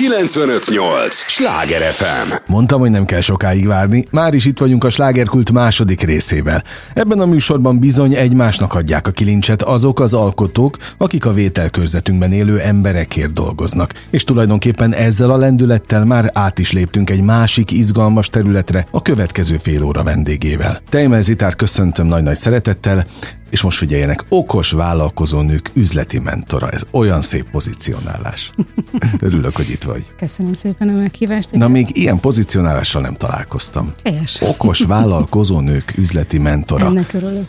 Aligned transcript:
958! 0.00 1.14
Sláger 1.14 1.92
FM! 1.92 2.32
Mondtam, 2.46 2.80
hogy 2.80 2.90
nem 2.90 3.04
kell 3.04 3.20
sokáig 3.20 3.66
várni, 3.66 4.06
már 4.10 4.34
is 4.34 4.44
itt 4.44 4.58
vagyunk 4.58 4.84
a 4.84 4.90
slágerkult 4.90 5.52
második 5.52 6.02
részével. 6.02 6.62
Ebben 6.94 7.20
a 7.20 7.26
műsorban 7.26 7.78
bizony 7.78 8.14
egymásnak 8.14 8.74
adják 8.74 9.06
a 9.06 9.10
kilincset 9.10 9.62
azok 9.62 10.00
az 10.00 10.14
alkotók, 10.14 10.76
akik 10.98 11.26
a 11.26 11.32
vételkörzetünkben 11.32 12.32
élő 12.32 12.60
emberekért 12.60 13.32
dolgoznak. 13.32 13.92
És 14.10 14.24
tulajdonképpen 14.24 14.94
ezzel 14.94 15.30
a 15.30 15.36
lendülettel 15.36 16.04
már 16.04 16.30
át 16.34 16.58
is 16.58 16.72
léptünk 16.72 17.10
egy 17.10 17.22
másik 17.22 17.70
izgalmas 17.70 18.28
területre 18.28 18.86
a 18.90 19.02
következő 19.02 19.56
fél 19.56 19.82
óra 19.82 20.02
vendégével. 20.02 20.82
Tejmel 20.88 21.22
Zitár 21.22 21.56
köszöntöm 21.56 22.06
nagy-nagy 22.06 22.36
szeretettel, 22.36 23.04
és 23.50 23.62
most 23.62 23.78
figyeljenek, 23.78 24.24
okos 24.28 24.70
vállalkozó 24.70 25.40
nők 25.40 25.70
üzleti 25.74 26.18
mentora. 26.18 26.70
Ez 26.70 26.86
olyan 26.90 27.22
szép 27.22 27.50
pozicionálás. 27.50 28.52
Örülök, 29.20 29.56
hogy 29.56 29.70
itt 29.70 29.82
vagy. 29.82 30.12
Köszönöm 30.16 30.52
szépen 30.52 30.88
a 30.88 30.92
meghívást. 30.92 31.50
Na, 31.50 31.68
még 31.68 31.96
ilyen 31.96 32.20
pozicionálással 32.20 33.02
nem 33.02 33.14
találkoztam. 33.14 33.92
Helyes. 34.04 34.40
Okos 34.40 34.80
vállalkozó 34.80 35.60
nők 35.60 35.92
üzleti 35.96 36.38
mentora. 36.38 36.86
Ennek 36.86 37.12
örülök. 37.12 37.46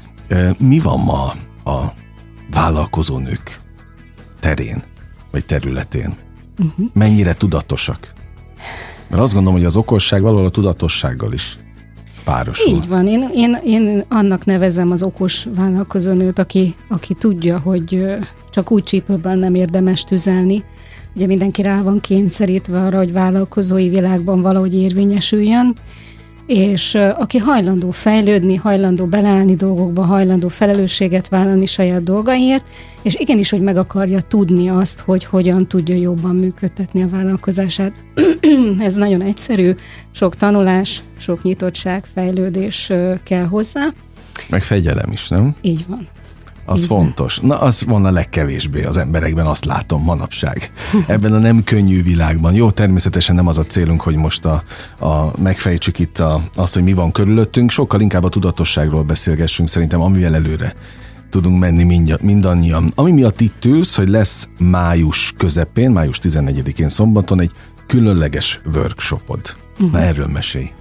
Mi 0.60 0.80
van 0.80 1.00
ma 1.00 1.34
a 1.72 1.94
vállalkozó 2.52 3.18
nők 3.18 3.62
terén, 4.40 4.84
vagy 5.32 5.46
területén? 5.46 6.18
Uh-huh. 6.60 6.86
Mennyire 6.94 7.34
tudatosak? 7.34 8.14
Mert 9.08 9.22
azt 9.22 9.34
gondolom, 9.34 9.58
hogy 9.58 9.68
az 9.68 9.76
okosság 9.76 10.22
valahol 10.22 10.46
a 10.46 10.50
tudatossággal 10.50 11.34
is 11.34 11.60
párosul. 12.24 12.76
Így 12.76 12.88
van. 12.88 13.08
Én, 13.08 13.30
én, 13.34 13.58
én 13.66 14.04
annak 14.10 14.46
nevezem 14.46 14.92
az 14.92 15.04
okos 15.04 15.48
vállalkozónőt, 15.56 16.40
aki, 16.40 16.76
aki 16.88 17.14
tudja, 17.14 17.60
hogy 17.60 18.06
csak 18.50 18.72
úgy 18.72 18.84
csípőben 18.84 19.38
nem 19.38 19.56
érdemes 19.56 20.04
tüzelni. 20.04 20.64
Ugye 21.16 21.26
mindenki 21.26 21.62
rá 21.62 21.82
van 21.82 22.00
kényszerítve 22.00 22.80
arra, 22.82 22.98
hogy 22.98 23.12
vállalkozói 23.12 23.90
világban 23.90 24.42
valahogy 24.42 24.74
érvényesüljön, 24.74 25.76
és 26.52 26.96
aki 26.96 27.38
hajlandó 27.38 27.92
fejlődni, 27.92 28.56
hajlandó 28.56 29.06
beleállni 29.06 29.56
dolgokba, 29.56 30.04
hajlandó 30.04 30.48
felelősséget 30.48 31.30
vállalni 31.30 31.66
saját 31.66 32.04
dolgaiért, 32.04 32.66
és 33.02 33.16
igenis, 33.16 33.50
hogy 33.50 33.62
meg 33.62 33.78
akarja 33.78 34.22
tudni 34.22 34.70
azt, 34.70 35.00
hogy 35.00 35.26
hogyan 35.26 35.68
tudja 35.68 35.96
jobban 35.96 36.36
működtetni 36.36 37.04
a 37.04 37.08
vállalkozását. 37.08 37.94
Ez 38.80 38.94
nagyon 38.94 39.22
egyszerű, 39.22 39.76
sok 40.12 40.36
tanulás, 40.36 41.04
sok 41.18 41.44
nyitottság, 41.44 42.06
fejlődés 42.14 42.92
kell 43.24 43.46
hozzá. 43.46 43.88
Meg 44.50 44.64
fegyelem 44.64 45.12
is, 45.12 45.28
nem? 45.28 45.56
Így 45.62 45.86
van. 45.88 46.08
Az 46.72 46.86
fontos. 46.86 47.40
Na, 47.40 47.60
az 47.60 47.86
van 47.86 48.06
a 48.06 48.12
legkevésbé 48.12 48.84
az 48.84 48.98
emberekben, 48.98 49.46
azt 49.46 49.66
látom 49.66 50.04
manapság. 50.04 50.72
Ebben 51.08 51.34
a 51.34 51.38
nem 51.38 51.64
könnyű 51.64 52.04
világban. 52.04 52.54
Jó, 52.54 52.72
természetesen 52.72 53.36
nem 53.36 53.48
az 53.48 53.58
a 53.58 53.64
célunk, 53.64 54.02
hogy 54.02 54.16
most 54.16 54.46
a, 54.46 54.64
a 55.00 55.32
megfejtsük 55.42 56.00
itt 56.00 56.20
a, 56.20 56.44
azt, 56.56 56.74
hogy 56.74 56.84
mi 56.84 56.94
van 56.94 57.12
körülöttünk, 57.12 57.72
sokkal 57.72 58.02
inkább 58.02 58.24
a 58.24 58.30
tudatosságról 58.30 59.04
beszélgessünk 59.04 59.70
szerintem, 59.70 60.02
amivel 60.02 60.36
előre 60.36 60.76
tudunk 61.30 61.60
menni 61.60 61.84
mindja, 61.84 62.18
mindannyian. 62.22 62.92
Ami 62.96 63.12
miatt 63.12 63.42
itt 63.42 63.66
ülsz, 63.66 63.96
hogy 63.96 64.08
lesz 64.08 64.50
május 64.60 65.34
közepén, 65.38 65.92
május 65.92 66.20
14-én 66.22 66.90
szombaton 66.90 67.42
egy 67.42 67.52
különleges 67.88 68.62
workshopod. 68.76 69.40
Uh-huh. 69.74 69.92
Na 69.92 69.98
mhm. 69.98 70.08
erről 70.08 70.28
mesélj. 70.28 70.72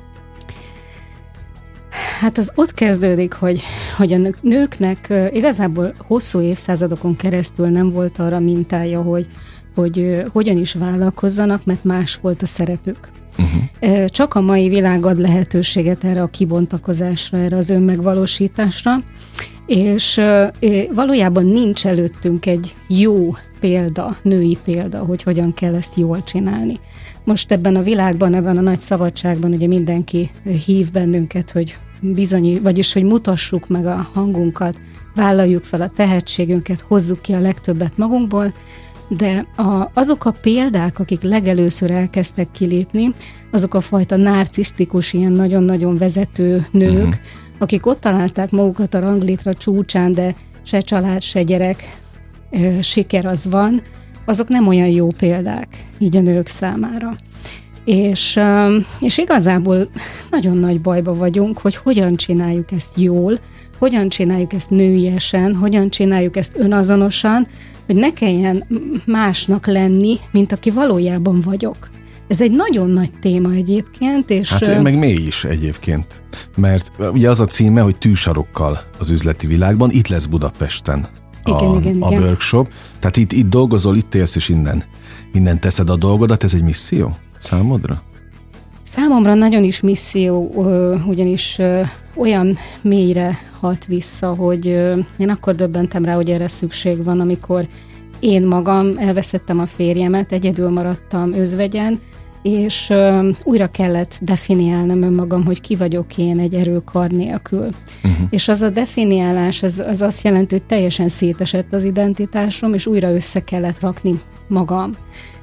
Hát 2.20 2.38
az 2.38 2.52
ott 2.54 2.74
kezdődik, 2.74 3.32
hogy, 3.32 3.60
hogy 3.96 4.12
a 4.12 4.32
nőknek 4.40 5.12
igazából 5.32 5.94
hosszú 6.06 6.40
évszázadokon 6.40 7.16
keresztül 7.16 7.68
nem 7.68 7.90
volt 7.90 8.18
arra 8.18 8.38
mintája, 8.38 9.02
hogy, 9.02 9.26
hogy 9.74 10.24
hogyan 10.32 10.56
is 10.56 10.72
vállalkozzanak, 10.72 11.64
mert 11.64 11.84
más 11.84 12.18
volt 12.22 12.42
a 12.42 12.46
szerepük. 12.46 13.08
Uh-huh. 13.38 14.04
Csak 14.04 14.34
a 14.34 14.40
mai 14.40 14.68
világ 14.68 15.06
ad 15.06 15.18
lehetőséget 15.18 16.04
erre 16.04 16.22
a 16.22 16.26
kibontakozásra, 16.26 17.38
erre 17.38 17.56
az 17.56 17.70
önmegvalósításra, 17.70 19.02
és 19.66 20.20
valójában 20.94 21.44
nincs 21.44 21.86
előttünk 21.86 22.46
egy 22.46 22.74
jó 22.88 23.30
példa, 23.60 24.16
női 24.22 24.58
példa, 24.64 24.98
hogy 24.98 25.22
hogyan 25.22 25.54
kell 25.54 25.74
ezt 25.74 25.96
jól 25.96 26.22
csinálni. 26.22 26.80
Most 27.24 27.52
ebben 27.52 27.76
a 27.76 27.82
világban, 27.82 28.34
ebben 28.34 28.56
a 28.56 28.60
nagy 28.60 28.80
szabadságban 28.80 29.52
ugye 29.52 29.66
mindenki 29.66 30.30
hív 30.66 30.90
bennünket, 30.90 31.50
hogy 31.50 31.76
bizony, 32.00 32.62
vagyis 32.62 32.92
hogy 32.92 33.04
mutassuk 33.04 33.68
meg 33.68 33.86
a 33.86 34.08
hangunkat, 34.12 34.80
vállaljuk 35.14 35.64
fel 35.64 35.80
a 35.80 35.92
tehetségünket, 35.96 36.80
hozzuk 36.80 37.22
ki 37.22 37.32
a 37.32 37.40
legtöbbet 37.40 37.96
magunkból, 37.96 38.54
de 39.08 39.46
a, 39.56 39.90
azok 39.94 40.24
a 40.24 40.30
példák, 40.30 40.98
akik 40.98 41.22
legelőször 41.22 41.90
elkezdtek 41.90 42.50
kilépni, 42.50 43.14
azok 43.50 43.74
a 43.74 43.80
fajta 43.80 44.16
narcisztikus, 44.16 45.12
ilyen 45.12 45.32
nagyon-nagyon 45.32 45.96
vezető 45.96 46.66
nők, 46.70 46.92
uh-huh. 46.92 47.14
akik 47.58 47.86
ott 47.86 48.00
találták 48.00 48.50
magukat 48.50 48.94
a 48.94 49.00
ranglétra 49.00 49.54
csúcsán, 49.54 50.12
de 50.12 50.34
se 50.62 50.80
család, 50.80 51.22
se 51.22 51.42
gyerek, 51.42 51.98
siker 52.80 53.26
az 53.26 53.46
van, 53.50 53.82
azok 54.24 54.48
nem 54.48 54.66
olyan 54.66 54.88
jó 54.88 55.06
példák 55.06 55.68
így 55.98 56.16
a 56.16 56.20
nők 56.20 56.46
számára. 56.46 57.16
És, 57.84 58.40
és 59.00 59.18
igazából 59.18 59.88
nagyon 60.30 60.56
nagy 60.56 60.80
bajba 60.80 61.14
vagyunk, 61.14 61.58
hogy 61.58 61.76
hogyan 61.76 62.16
csináljuk 62.16 62.72
ezt 62.72 62.92
jól, 62.96 63.38
hogyan 63.78 64.08
csináljuk 64.08 64.52
ezt 64.52 64.70
nőiesen, 64.70 65.54
hogyan 65.54 65.88
csináljuk 65.88 66.36
ezt 66.36 66.52
önazonosan, 66.56 67.46
hogy 67.86 67.96
ne 67.96 68.12
kelljen 68.12 68.66
másnak 69.06 69.66
lenni, 69.66 70.18
mint 70.32 70.52
aki 70.52 70.70
valójában 70.70 71.40
vagyok. 71.40 71.90
Ez 72.28 72.40
egy 72.40 72.52
nagyon 72.52 72.90
nagy 72.90 73.10
téma 73.20 73.52
egyébként. 73.52 74.30
És 74.30 74.52
hát 74.52 74.82
meg 74.82 74.98
mély 74.98 75.26
is 75.26 75.44
egyébként, 75.44 76.22
mert 76.56 76.92
ugye 77.12 77.30
az 77.30 77.40
a 77.40 77.46
címe, 77.46 77.80
hogy 77.80 77.96
tűsarokkal 77.96 78.80
az 78.98 79.10
üzleti 79.10 79.46
világban, 79.46 79.90
itt 79.90 80.08
lesz 80.08 80.26
Budapesten 80.26 81.08
a, 81.42 81.50
igen, 81.50 81.80
igen, 81.80 82.02
a 82.02 82.10
igen. 82.10 82.22
workshop. 82.22 82.72
Tehát 82.98 83.16
itt, 83.16 83.32
itt 83.32 83.48
dolgozol, 83.48 83.96
itt 83.96 84.14
élsz, 84.14 84.36
és 84.36 84.48
innen, 84.48 84.82
innen 85.32 85.60
teszed 85.60 85.90
a 85.90 85.96
dolgodat. 85.96 86.44
Ez 86.44 86.54
egy 86.54 86.62
misszió 86.62 87.16
számodra? 87.40 88.02
Számomra 88.82 89.34
nagyon 89.34 89.62
is 89.62 89.80
misszió, 89.80 90.52
ugyanis 91.06 91.58
olyan 92.14 92.56
mélyre 92.82 93.38
hat 93.60 93.84
vissza, 93.84 94.34
hogy 94.34 94.66
én 95.18 95.28
akkor 95.28 95.54
döbbentem 95.54 96.04
rá, 96.04 96.14
hogy 96.14 96.30
erre 96.30 96.48
szükség 96.48 97.04
van, 97.04 97.20
amikor 97.20 97.68
én 98.18 98.42
magam 98.42 98.92
elveszettem 98.96 99.58
a 99.58 99.66
férjemet, 99.66 100.32
egyedül 100.32 100.68
maradtam 100.68 101.32
özvegyen, 101.32 102.00
és 102.42 102.92
újra 103.42 103.66
kellett 103.66 104.18
definiálnom 104.20 105.02
önmagam, 105.02 105.44
hogy 105.44 105.60
ki 105.60 105.76
vagyok 105.76 106.18
én 106.18 106.38
egy 106.38 106.54
erőkar 106.54 107.10
nélkül. 107.10 107.68
Uh-huh. 108.04 108.26
És 108.30 108.48
az 108.48 108.62
a 108.62 108.70
definiálás, 108.70 109.62
az, 109.62 109.82
az 109.86 110.02
azt 110.02 110.24
jelenti, 110.24 110.54
hogy 110.54 110.66
teljesen 110.66 111.08
szétesett 111.08 111.72
az 111.72 111.84
identitásom, 111.84 112.74
és 112.74 112.86
újra 112.86 113.14
össze 113.14 113.44
kellett 113.44 113.80
rakni 113.80 114.20
magam. 114.48 114.96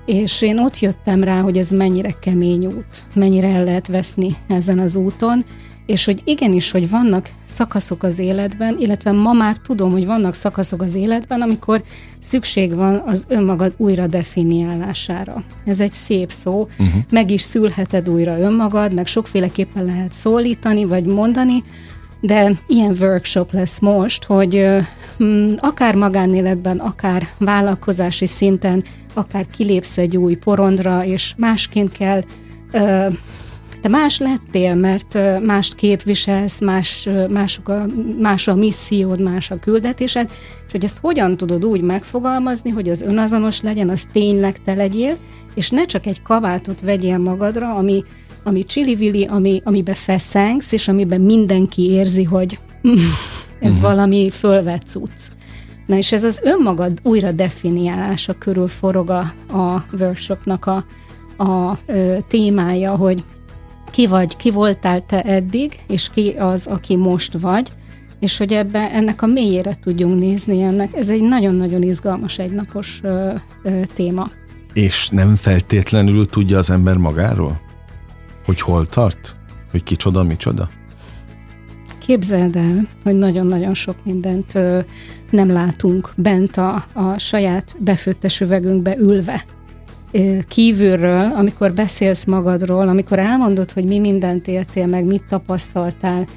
És 0.07 0.41
én 0.41 0.59
ott 0.59 0.79
jöttem 0.79 1.23
rá, 1.23 1.40
hogy 1.40 1.57
ez 1.57 1.69
mennyire 1.69 2.12
kemény 2.12 2.66
út, 2.66 3.03
mennyire 3.13 3.47
el 3.47 3.63
lehet 3.63 3.88
veszni 3.88 4.35
ezen 4.47 4.79
az 4.79 4.95
úton, 4.95 5.45
és 5.85 6.06
hogy 6.06 6.22
igenis, 6.23 6.72
hogy 6.72 6.90
vannak 6.90 7.29
szakaszok 7.45 8.03
az 8.03 8.19
életben, 8.19 8.75
illetve 8.79 9.12
ma 9.12 9.34
már 9.34 9.57
tudom, 9.57 9.91
hogy 9.91 10.06
vannak 10.06 10.34
szakaszok 10.34 10.81
az 10.81 10.96
életben, 10.96 11.41
amikor 11.41 11.84
szükség 12.19 12.75
van 12.75 13.03
az 13.06 13.25
önmagad 13.28 13.73
újra 13.78 14.07
definiálására. 14.07 15.44
Ez 15.66 15.81
egy 15.81 15.94
szép 15.94 16.31
szó, 16.31 16.62
uh-huh. 16.62 17.01
meg 17.09 17.31
is 17.31 17.41
szülheted 17.41 18.09
újra 18.09 18.40
önmagad, 18.40 18.94
meg 18.94 19.07
sokféleképpen 19.07 19.85
lehet 19.85 20.13
szólítani, 20.13 20.85
vagy 20.85 21.03
mondani, 21.03 21.63
de 22.22 22.51
ilyen 22.67 22.96
workshop 23.00 23.51
lesz 23.51 23.79
most, 23.79 24.23
hogy 24.23 24.67
akár 25.57 25.96
magánéletben, 25.96 26.78
akár 26.78 27.28
vállalkozási 27.38 28.25
szinten, 28.25 28.84
akár 29.17 29.47
kilépsz 29.50 29.97
egy 29.97 30.17
új 30.17 30.35
porondra, 30.35 31.05
és 31.05 31.33
másként 31.38 31.91
kell 31.91 32.22
te 33.81 33.90
más 33.90 34.19
lettél, 34.19 34.75
mert 34.75 35.17
mást 35.41 35.75
képviselsz, 35.75 36.59
más, 36.59 37.09
mások 37.29 37.69
a, 37.69 37.85
más 38.19 38.47
a 38.47 38.55
missziód, 38.55 39.22
más 39.22 39.52
a 39.52 39.59
küldetésed, 39.59 40.29
és 40.66 40.72
hogy 40.72 40.84
ezt 40.84 40.97
hogyan 41.02 41.37
tudod 41.37 41.66
úgy 41.66 41.81
megfogalmazni, 41.81 42.69
hogy 42.69 42.90
az 42.90 43.02
önazonos 43.02 43.61
legyen, 43.61 43.90
az 43.90 44.08
tényleg 44.14 44.64
te 44.64 44.73
legyél, 44.73 45.17
és 45.55 45.69
ne 45.69 45.85
csak 45.85 46.05
egy 46.05 46.22
kabátot 46.22 46.81
vegyél 46.81 47.17
magadra, 47.17 47.75
ami, 47.75 48.03
ami 48.43 48.64
csili 48.64 49.25
ami, 49.25 49.61
amiben 49.64 49.96
feszengsz, 49.96 50.72
és 50.72 50.87
amiben 50.87 51.22
mindenki 51.22 51.91
érzi, 51.91 52.23
hogy 52.23 52.59
ez 53.59 53.73
uh-huh. 53.73 53.81
valami 53.81 54.29
fölvett 54.29 54.84
cucc. 54.85 55.36
Na 55.87 55.95
és 55.95 56.11
ez 56.11 56.23
az 56.23 56.39
önmagad 56.43 56.99
újra 57.03 57.31
definiálása 57.31 58.34
körül 58.34 58.67
forog 58.67 59.09
a, 59.09 59.19
a 59.57 59.84
workshopnak 59.99 60.66
a, 60.66 60.85
a, 61.37 61.43
a 61.43 61.78
témája, 62.28 62.95
hogy 62.95 63.23
ki 63.91 64.07
vagy, 64.07 64.35
ki 64.35 64.51
voltál 64.51 65.05
te 65.05 65.22
eddig, 65.22 65.79
és 65.87 66.09
ki 66.09 66.29
az, 66.29 66.67
aki 66.67 66.95
most 66.95 67.39
vagy, 67.39 67.73
és 68.19 68.37
hogy 68.37 68.53
ebbe 68.53 68.79
ennek 68.91 69.22
a 69.22 69.25
mélyére 69.25 69.75
tudjunk 69.81 70.19
nézni 70.19 70.61
ennek. 70.61 70.95
Ez 70.95 71.09
egy 71.09 71.22
nagyon-nagyon 71.22 71.81
izgalmas 71.81 72.37
egynapos 72.37 72.99
ö, 73.03 73.33
ö, 73.63 73.81
téma. 73.95 74.29
És 74.73 75.09
nem 75.09 75.35
feltétlenül 75.35 76.28
tudja 76.28 76.57
az 76.57 76.72
ember 76.72 76.97
magáról? 76.97 77.59
Hogy 78.45 78.61
hol 78.61 78.85
tart? 78.85 79.35
Hogy 79.72 79.83
kicsoda, 79.83 80.23
micsoda? 80.23 80.69
Képzeld 82.07 82.55
el, 82.55 82.87
hogy 83.03 83.15
nagyon-nagyon 83.15 83.73
sok 83.73 83.95
mindent 84.03 84.55
ö, 84.55 84.79
nem 85.29 85.49
látunk 85.49 86.09
bent 86.17 86.57
a, 86.57 86.85
a 86.93 87.17
saját 87.17 87.75
befőttes 87.79 88.41
üvegünkbe 88.41 88.97
ülve. 88.97 89.43
Ö, 90.11 90.37
kívülről, 90.47 91.31
amikor 91.35 91.73
beszélsz 91.73 92.25
magadról, 92.25 92.87
amikor 92.87 93.19
elmondod, 93.19 93.71
hogy 93.71 93.83
mi 93.83 93.99
mindent 93.99 94.47
éltél 94.47 94.85
meg, 94.85 95.05
mit 95.05 95.23
tapasztaltál, 95.29 96.27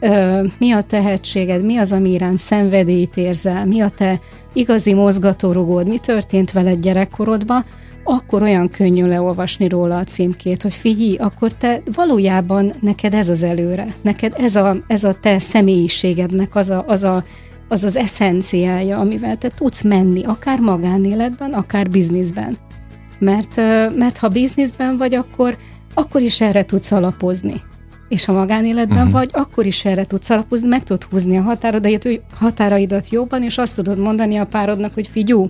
ö, 0.00 0.42
mi 0.58 0.70
a 0.70 0.82
tehetséged, 0.82 1.64
mi 1.64 1.76
az, 1.76 1.92
ami 1.92 2.10
iránt 2.10 2.38
szenvedélyt 2.38 3.16
érzel, 3.16 3.66
mi 3.66 3.80
a 3.80 3.88
te 3.88 4.20
igazi 4.52 4.92
mozgatórugód, 4.92 5.88
mi 5.88 5.98
történt 5.98 6.52
veled 6.52 6.80
gyerekkorodban, 6.80 7.64
akkor 8.04 8.42
olyan 8.42 8.68
könnyű 8.68 9.06
leolvasni 9.06 9.68
róla 9.68 9.96
a 9.96 10.04
címkét, 10.04 10.62
hogy 10.62 10.74
figyelj, 10.74 11.16
akkor 11.16 11.52
te 11.52 11.82
valójában 11.94 12.72
neked 12.80 13.14
ez 13.14 13.28
az 13.28 13.42
előre, 13.42 13.94
neked 14.00 14.34
ez 14.36 14.56
a, 14.56 14.76
ez 14.86 15.04
a 15.04 15.16
te 15.20 15.38
személyiségednek 15.38 16.54
az 16.54 16.70
a, 16.70 16.84
az, 16.86 17.02
a, 17.02 17.24
az 17.68 17.84
az 17.84 17.96
eszenciája, 17.96 18.98
amivel 18.98 19.36
te 19.36 19.48
tudsz 19.48 19.82
menni, 19.82 20.24
akár 20.24 20.58
magánéletben, 20.58 21.52
akár 21.52 21.90
bizniszben. 21.90 22.56
Mert, 23.18 23.56
mert 23.96 24.18
ha 24.18 24.28
bizniszben 24.28 24.96
vagy, 24.96 25.14
akkor, 25.14 25.56
akkor 25.94 26.20
is 26.20 26.40
erre 26.40 26.64
tudsz 26.64 26.92
alapozni. 26.92 27.60
És 28.08 28.24
ha 28.24 28.32
magánéletben 28.32 28.98
uh-huh. 28.98 29.12
vagy, 29.12 29.30
akkor 29.32 29.66
is 29.66 29.84
erre 29.84 30.06
tudsz 30.06 30.30
alapozni, 30.30 30.68
meg 30.68 30.82
tudod 30.82 31.02
húzni 31.02 31.36
a 31.36 31.42
határaidat, 31.42 32.20
határaidat 32.34 33.08
jobban, 33.08 33.42
és 33.42 33.58
azt 33.58 33.76
tudod 33.76 33.98
mondani 33.98 34.36
a 34.36 34.46
párodnak, 34.46 34.94
hogy 34.94 35.06
figyú, 35.06 35.48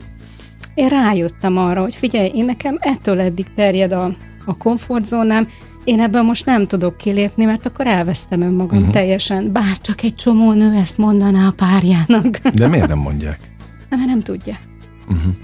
én 0.75 0.89
rájöttem 0.89 1.57
arra, 1.57 1.81
hogy 1.81 1.95
figyelj, 1.95 2.31
én 2.35 2.45
nekem 2.45 2.77
ettől 2.81 3.21
eddig 3.21 3.47
terjed 3.55 3.93
a, 3.93 4.11
a 4.45 4.57
komfortzónám, 4.57 5.47
én 5.85 6.01
ebből 6.01 6.23
most 6.23 6.47
nem 6.47 6.67
tudok 6.67 6.97
kilépni, 6.97 7.45
mert 7.45 7.67
akkor 7.67 7.87
elvesztem 7.87 8.41
önmagam 8.41 8.79
uh-huh. 8.79 8.93
teljesen. 8.93 9.53
Bár 9.53 9.79
csak 9.81 10.03
egy 10.03 10.15
csomó 10.15 10.53
nő 10.53 10.75
ezt 10.75 10.99
mondaná 10.99 11.47
a 11.47 11.53
párjának. 11.53 12.37
De 12.55 12.69
miért 12.69 12.89
nem 12.89 12.99
mondják? 12.99 13.53
Nem, 13.89 13.99
mert 13.99 14.11
nem 14.11 14.21
tudja. 14.21 14.59
Uh-huh. 15.09 15.35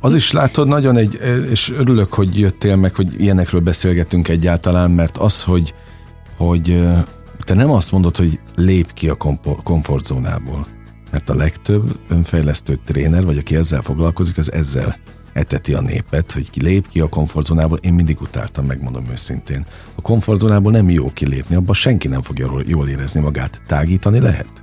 Az 0.00 0.14
is 0.14 0.32
látod, 0.32 0.68
nagyon 0.68 0.96
egy, 0.96 1.18
és 1.50 1.72
örülök, 1.78 2.12
hogy 2.12 2.38
jöttél 2.38 2.76
meg, 2.76 2.94
hogy 2.94 3.20
ilyenekről 3.20 3.60
beszélgetünk 3.60 4.28
egyáltalán, 4.28 4.90
mert 4.90 5.16
az, 5.16 5.42
hogy, 5.42 5.74
hogy 6.36 6.84
te 7.38 7.54
nem 7.54 7.70
azt 7.70 7.92
mondod, 7.92 8.16
hogy 8.16 8.40
lép 8.54 8.92
ki 8.92 9.08
a 9.08 9.16
komfortzónából 9.62 10.66
mert 11.16 11.30
a 11.30 11.34
legtöbb 11.34 11.98
önfejlesztő 12.08 12.78
tréner, 12.84 13.24
vagy 13.24 13.38
aki 13.38 13.56
ezzel 13.56 13.82
foglalkozik, 13.82 14.38
az 14.38 14.52
ezzel 14.52 14.98
eteti 15.32 15.74
a 15.74 15.80
népet, 15.80 16.32
hogy 16.32 16.50
ki 16.50 16.62
lép 16.62 16.88
ki 16.88 17.00
a 17.00 17.08
komfortzónából. 17.08 17.78
Én 17.78 17.92
mindig 17.92 18.20
utáltam, 18.20 18.66
megmondom 18.66 19.10
őszintén. 19.10 19.66
A 19.94 20.00
komfortzónából 20.00 20.72
nem 20.72 20.90
jó 20.90 21.12
kilépni, 21.12 21.54
abban 21.54 21.74
senki 21.74 22.08
nem 22.08 22.22
fogja 22.22 22.62
jól 22.66 22.88
érezni 22.88 23.20
magát. 23.20 23.62
Tágítani 23.66 24.20
lehet 24.20 24.62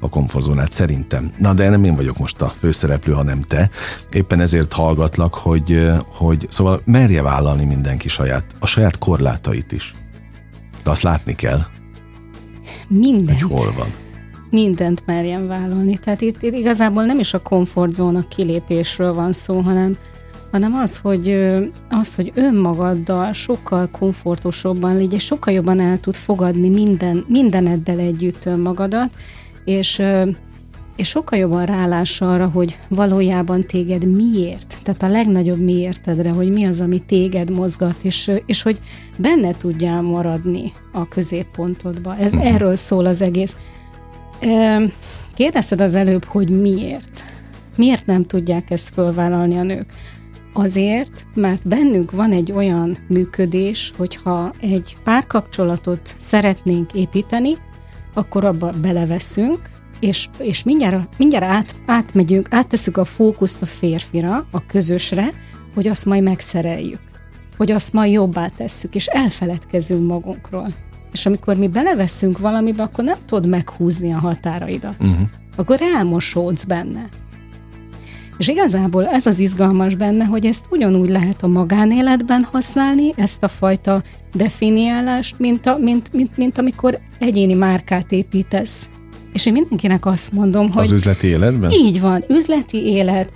a 0.00 0.08
komfortzónát 0.08 0.72
szerintem. 0.72 1.32
Na 1.38 1.54
de 1.54 1.68
nem 1.68 1.84
én 1.84 1.94
vagyok 1.94 2.18
most 2.18 2.42
a 2.42 2.48
főszereplő, 2.48 3.12
hanem 3.12 3.40
te. 3.40 3.70
Éppen 4.12 4.40
ezért 4.40 4.72
hallgatlak, 4.72 5.34
hogy, 5.34 5.90
hogy 6.06 6.46
szóval 6.50 6.80
merje 6.84 7.22
vállalni 7.22 7.64
mindenki 7.64 8.08
saját, 8.08 8.44
a 8.58 8.66
saját 8.66 8.98
korlátait 8.98 9.72
is. 9.72 9.94
De 10.82 10.90
azt 10.90 11.02
látni 11.02 11.34
kell. 11.34 11.64
Mindent. 12.88 13.40
Hogy 13.40 13.50
hol 13.50 13.72
van 13.72 14.02
mindent 14.54 15.02
merjen 15.06 15.46
vállalni. 15.46 15.98
Tehát 15.98 16.20
itt, 16.20 16.42
itt 16.42 16.54
igazából 16.54 17.04
nem 17.04 17.18
is 17.18 17.34
a 17.34 17.42
komfortzóna 17.42 18.20
kilépésről 18.28 19.14
van 19.14 19.32
szó, 19.32 19.60
hanem, 19.60 19.96
hanem 20.50 20.74
az, 20.74 20.98
hogy, 20.98 21.30
az, 21.90 22.14
hogy 22.14 22.32
önmagaddal 22.34 23.32
sokkal 23.32 23.88
komfortosabban 23.90 24.96
légy, 24.96 25.12
és 25.12 25.24
sokkal 25.24 25.54
jobban 25.54 25.80
el 25.80 26.00
tud 26.00 26.14
fogadni 26.14 26.68
minden, 26.68 27.24
mindeneddel 27.28 27.98
együtt 27.98 28.46
önmagadat, 28.46 29.10
és 29.64 30.02
és 30.96 31.08
sokkal 31.08 31.38
jobban 31.38 31.64
rálás 31.64 32.20
arra, 32.20 32.48
hogy 32.48 32.78
valójában 32.88 33.60
téged 33.60 34.04
miért, 34.04 34.78
tehát 34.82 35.02
a 35.02 35.08
legnagyobb 35.08 35.58
miértedre, 35.58 36.30
hogy 36.30 36.52
mi 36.52 36.64
az, 36.64 36.80
ami 36.80 36.98
téged 36.98 37.50
mozgat, 37.50 37.96
és, 38.02 38.30
és 38.46 38.62
hogy 38.62 38.78
benne 39.16 39.56
tudjál 39.56 40.02
maradni 40.02 40.72
a 40.92 41.08
középpontodba. 41.08 42.16
Ez 42.16 42.34
uh-huh. 42.34 42.54
erről 42.54 42.76
szól 42.76 43.06
az 43.06 43.22
egész. 43.22 43.56
Kérdezted 45.32 45.80
az 45.80 45.94
előbb, 45.94 46.24
hogy 46.24 46.60
miért? 46.60 47.22
Miért 47.76 48.06
nem 48.06 48.24
tudják 48.24 48.70
ezt 48.70 48.88
fölvállalni 48.88 49.58
a 49.58 49.62
nők? 49.62 49.92
Azért, 50.52 51.26
mert 51.34 51.68
bennünk 51.68 52.10
van 52.10 52.32
egy 52.32 52.52
olyan 52.52 52.96
működés, 53.08 53.92
hogyha 53.96 54.52
egy 54.60 54.96
párkapcsolatot 55.04 56.14
szeretnénk 56.18 56.92
építeni, 56.92 57.52
akkor 58.14 58.44
abba 58.44 58.72
beleveszünk, 58.82 59.58
és, 60.00 60.28
és 60.38 60.62
mindjárt, 60.62 61.18
mindjárt 61.18 61.44
át, 61.44 61.76
átmegyünk, 61.86 62.46
átteszük 62.50 62.96
a 62.96 63.04
fókuszt 63.04 63.62
a 63.62 63.66
férfira, 63.66 64.46
a 64.50 64.66
közösre, 64.66 65.32
hogy 65.74 65.88
azt 65.88 66.04
majd 66.04 66.22
megszereljük, 66.22 67.02
hogy 67.56 67.70
azt 67.70 67.92
majd 67.92 68.12
jobbá 68.12 68.48
tesszük, 68.48 68.94
és 68.94 69.06
elfeledkezünk 69.06 70.08
magunkról. 70.08 70.74
És 71.14 71.26
amikor 71.26 71.56
mi 71.56 71.68
beleveszünk 71.68 72.38
valamibe, 72.38 72.82
akkor 72.82 73.04
nem 73.04 73.16
tudod 73.26 73.48
meghúzni 73.48 74.12
a 74.12 74.18
határaidat. 74.18 74.94
Uh-huh. 75.00 75.28
Akkor 75.56 75.78
elmosódsz 75.96 76.64
benne. 76.64 77.08
És 78.38 78.48
igazából 78.48 79.06
ez 79.06 79.26
az 79.26 79.38
izgalmas 79.38 79.94
benne, 79.94 80.24
hogy 80.24 80.46
ezt 80.46 80.64
ugyanúgy 80.70 81.08
lehet 81.08 81.42
a 81.42 81.46
magánéletben 81.46 82.46
használni, 82.52 83.12
ezt 83.16 83.42
a 83.42 83.48
fajta 83.48 84.02
definiálást, 84.34 85.38
mint, 85.38 85.66
a, 85.66 85.78
mint, 85.78 86.12
mint, 86.12 86.36
mint 86.36 86.58
amikor 86.58 86.98
egyéni 87.18 87.54
márkát 87.54 88.12
építesz. 88.12 88.88
És 89.32 89.46
én 89.46 89.52
mindenkinek 89.52 90.06
azt 90.06 90.32
mondom, 90.32 90.72
hogy... 90.72 90.82
Az 90.82 90.92
üzleti 90.92 91.26
életben? 91.26 91.70
Így 91.70 92.00
van, 92.00 92.24
üzleti 92.28 92.86
élet, 92.86 93.32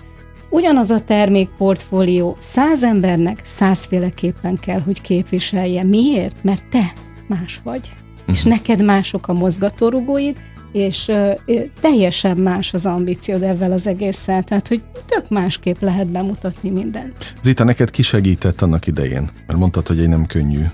ugyanaz 0.50 0.90
a 0.90 1.00
termékportfólió 1.00 2.36
száz 2.38 2.82
embernek 2.82 3.40
százféleképpen 3.44 4.58
kell, 4.60 4.80
hogy 4.80 5.00
képviselje. 5.00 5.84
Miért? 5.84 6.36
Mert 6.42 6.62
te 6.70 6.92
más 7.28 7.60
vagy, 7.64 7.90
uh-huh. 7.90 8.34
és 8.34 8.40
mhm. 8.40 8.48
neked 8.48 8.84
mások 8.84 9.28
a 9.28 9.32
mozgatórugóid, 9.32 10.36
és 10.72 11.08
uh, 11.08 11.34
teljesen 11.80 12.36
más 12.36 12.74
az 12.74 12.86
ambíciód 12.86 13.42
ezzel 13.42 13.72
az 13.72 13.86
egésszel, 13.86 14.42
tehát 14.42 14.68
hogy 14.68 14.82
tök 15.06 15.28
másképp 15.28 15.80
lehet 15.80 16.06
bemutatni 16.06 16.70
mindent. 16.70 17.34
Zita, 17.40 17.64
neked 17.64 17.90
ki 17.90 18.02
segített 18.02 18.62
annak 18.62 18.86
idején? 18.86 19.28
Mert 19.46 19.58
mondtad, 19.58 19.86
hogy 19.86 20.00
egy 20.00 20.08
nem 20.08 20.26
könnyű 20.26 20.64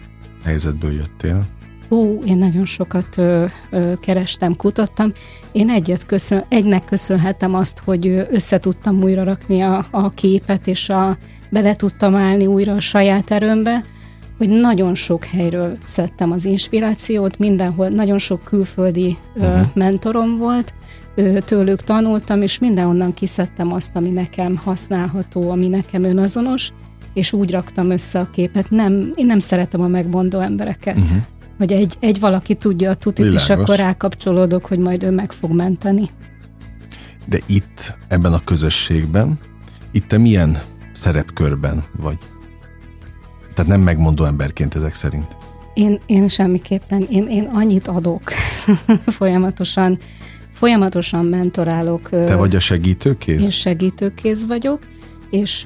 helyzetből 0.44 0.92
jöttél. 0.92 1.46
Hú, 1.88 2.22
én 2.24 2.38
nagyon 2.38 2.64
sokat 2.64 3.18
ö, 3.18 3.46
ö, 3.70 3.92
kerestem, 4.00 4.54
kutattam. 4.54 5.12
Én 5.52 5.70
egyet 5.70 6.06
köszön, 6.06 6.44
egynek 6.48 6.84
köszönhetem 6.84 7.54
azt, 7.54 7.82
hogy 7.84 8.26
össze 8.30 8.58
tudtam 8.58 9.02
újra 9.02 9.24
rakni 9.24 9.60
a, 9.60 9.86
a 9.90 10.10
képet, 10.10 10.66
és 10.66 10.88
a, 10.88 11.18
bele 11.50 11.76
tudtam 11.76 12.14
állni 12.14 12.46
újra 12.46 12.72
a 12.72 12.80
saját 12.80 13.30
erőmbe 13.30 13.84
hogy 14.38 14.48
nagyon 14.48 14.94
sok 14.94 15.24
helyről 15.24 15.78
szedtem 15.84 16.30
az 16.30 16.44
inspirációt, 16.44 17.38
mindenhol 17.38 17.88
nagyon 17.88 18.18
sok 18.18 18.44
külföldi 18.44 19.16
uh-huh. 19.34 19.68
mentorom 19.74 20.38
volt, 20.38 20.74
tőlük 21.44 21.82
tanultam, 21.82 22.42
és 22.42 22.58
mindenhonnan 22.58 23.14
kiszedtem 23.14 23.72
azt, 23.72 23.90
ami 23.94 24.08
nekem 24.08 24.56
használható, 24.56 25.50
ami 25.50 25.68
nekem 25.68 26.04
önazonos, 26.04 26.72
és 27.14 27.32
úgy 27.32 27.50
raktam 27.50 27.90
össze 27.90 28.18
a 28.18 28.30
képet. 28.30 28.70
Nem, 28.70 29.12
én 29.14 29.26
nem 29.26 29.38
szeretem 29.38 29.80
a 29.80 29.86
megmondó 29.86 30.40
embereket. 30.40 30.96
Uh-huh. 30.96 31.18
Hogy 31.58 31.72
egy, 31.72 31.96
egy 32.00 32.20
valaki 32.20 32.54
tudja 32.54 32.90
a 32.90 32.94
tutit, 32.94 33.24
Világos. 33.24 33.42
és 33.42 33.50
akkor 33.50 33.76
rákapcsolódok, 33.76 34.66
hogy 34.66 34.78
majd 34.78 35.02
ő 35.02 35.10
meg 35.10 35.32
fog 35.32 35.52
menteni. 35.52 36.08
De 37.26 37.38
itt, 37.46 37.98
ebben 38.08 38.32
a 38.32 38.44
közösségben, 38.44 39.38
itt 39.92 40.08
te 40.08 40.18
milyen 40.18 40.62
szerepkörben 40.92 41.84
vagy? 41.96 42.18
Tehát 43.54 43.70
nem 43.70 43.80
megmondó 43.80 44.24
emberként 44.24 44.74
ezek 44.74 44.94
szerint. 44.94 45.36
Én, 45.74 46.00
én 46.06 46.28
semmiképpen, 46.28 47.06
én, 47.10 47.26
én 47.26 47.50
annyit 47.52 47.88
adok 47.88 48.22
folyamatosan, 49.18 49.98
folyamatosan 50.52 51.24
mentorálok. 51.24 52.08
Te 52.08 52.34
vagy 52.34 52.56
a 52.56 52.60
segítőkész? 52.60 53.42
Én 53.42 53.50
segítőkész 53.50 54.44
vagyok, 54.44 54.78
és 55.30 55.64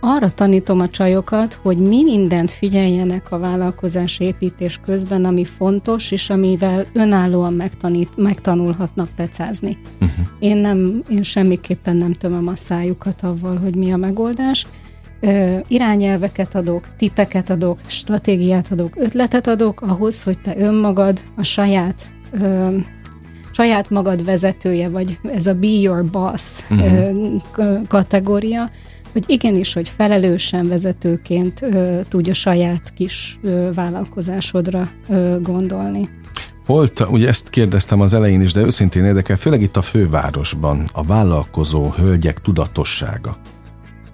arra 0.00 0.30
tanítom 0.34 0.80
a 0.80 0.88
csajokat, 0.88 1.58
hogy 1.62 1.76
mi 1.76 2.02
mindent 2.02 2.50
figyeljenek 2.50 3.32
a 3.32 3.38
vállalkozás 3.38 4.18
építés 4.20 4.80
közben, 4.84 5.24
ami 5.24 5.44
fontos, 5.44 6.10
és 6.10 6.30
amivel 6.30 6.86
önállóan 6.92 7.52
megtanít, 7.52 8.16
megtanulhatnak 8.16 9.08
pecázni. 9.16 9.78
Uh-huh. 10.00 10.26
Én, 10.38 10.56
nem, 10.56 11.04
én 11.08 11.22
semmiképpen 11.22 11.96
nem 11.96 12.12
tömöm 12.12 12.48
a 12.48 12.56
szájukat 12.56 13.22
avval, 13.22 13.56
hogy 13.56 13.76
mi 13.76 13.92
a 13.92 13.96
megoldás, 13.96 14.66
ö, 15.20 15.56
irányelveket 15.68 16.54
adok, 16.54 16.88
tipeket 16.96 17.50
adok, 17.50 17.78
stratégiát 17.86 18.66
adok, 18.70 18.94
ötletet 18.96 19.46
adok 19.46 19.80
ahhoz, 19.80 20.22
hogy 20.22 20.38
te 20.40 20.58
önmagad 20.58 21.20
a 21.36 21.42
saját 21.42 22.08
ö, 22.32 22.76
saját 23.52 23.90
magad 23.90 24.24
vezetője, 24.24 24.88
vagy 24.88 25.18
ez 25.32 25.46
a 25.46 25.54
be 25.54 25.66
your 25.66 26.04
boss 26.04 26.42
uh-huh. 26.70 27.86
kategória, 27.86 28.70
hogy 29.12 29.24
igenis, 29.26 29.72
hogy 29.72 29.88
felelősen 29.88 30.68
vezetőként 30.68 31.62
ö, 31.62 32.00
tudja 32.08 32.34
saját 32.34 32.92
kis 32.96 33.38
ö, 33.42 33.70
vállalkozásodra 33.74 34.90
ö, 35.08 35.36
gondolni. 35.42 36.08
Volt, 36.66 37.06
ugye 37.10 37.28
ezt 37.28 37.50
kérdeztem 37.50 38.00
az 38.00 38.14
elején 38.14 38.40
is, 38.40 38.52
de 38.52 38.60
őszintén 38.60 39.04
érdekel, 39.04 39.36
főleg 39.36 39.62
itt 39.62 39.76
a 39.76 39.82
fővárosban 39.82 40.84
a 40.92 41.02
vállalkozó 41.02 41.90
hölgyek 41.90 42.40
tudatossága 42.40 43.36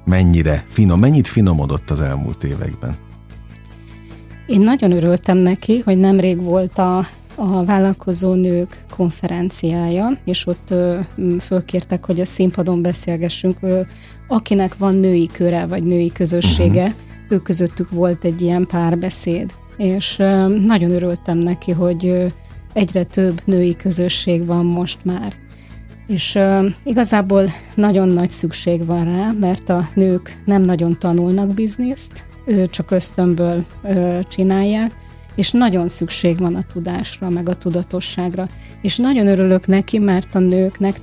mennyire 0.04 0.64
finom, 0.68 1.00
mennyit 1.00 1.28
finomodott 1.28 1.90
az 1.90 2.00
elmúlt 2.00 2.44
években? 2.44 2.96
Én 4.46 4.60
nagyon 4.60 4.92
örültem 4.92 5.36
neki, 5.36 5.78
hogy 5.84 5.98
nemrég 5.98 6.42
volt 6.42 6.78
a, 6.78 6.98
a 7.34 7.64
vállalkozó 7.64 8.34
nők 8.34 8.84
konferenciája, 8.90 10.18
és 10.24 10.46
ott 10.46 10.70
ö, 10.70 10.98
fölkértek, 11.40 12.04
hogy 12.04 12.20
a 12.20 12.24
színpadon 12.24 12.82
beszélgessünk, 12.82 13.56
ö, 13.60 13.80
akinek 14.28 14.76
van 14.76 14.94
női 14.94 15.26
köre, 15.32 15.66
vagy 15.66 15.84
női 15.84 16.12
közössége, 16.12 16.82
uh-huh. 16.82 16.98
ők 17.28 17.42
közöttük 17.42 17.90
volt 17.90 18.24
egy 18.24 18.40
ilyen 18.40 18.66
párbeszéd. 18.66 19.54
És 19.76 20.18
ö, 20.18 20.58
nagyon 20.66 20.90
örültem 20.90 21.38
neki, 21.38 21.72
hogy 21.72 22.06
ö, 22.06 22.26
egyre 22.72 23.04
több 23.04 23.40
női 23.44 23.76
közösség 23.76 24.46
van 24.46 24.64
most 24.64 25.04
már. 25.04 25.43
És 26.06 26.34
uh, 26.34 26.64
igazából 26.84 27.44
nagyon 27.74 28.08
nagy 28.08 28.30
szükség 28.30 28.86
van 28.86 29.04
rá, 29.04 29.32
mert 29.40 29.68
a 29.68 29.88
nők 29.94 30.42
nem 30.44 30.62
nagyon 30.62 30.98
tanulnak 30.98 31.54
bizniszt, 31.54 32.24
ő 32.46 32.66
csak 32.66 32.90
ösztönből 32.90 33.64
uh, 33.82 34.20
csinálják, 34.28 34.92
és 35.34 35.50
nagyon 35.50 35.88
szükség 35.88 36.38
van 36.38 36.54
a 36.54 36.64
tudásra, 36.72 37.28
meg 37.28 37.48
a 37.48 37.56
tudatosságra. 37.56 38.48
És 38.82 38.96
nagyon 38.96 39.26
örülök 39.26 39.66
neki, 39.66 39.98
mert 39.98 40.34
a 40.34 40.38
nőknek 40.38 40.96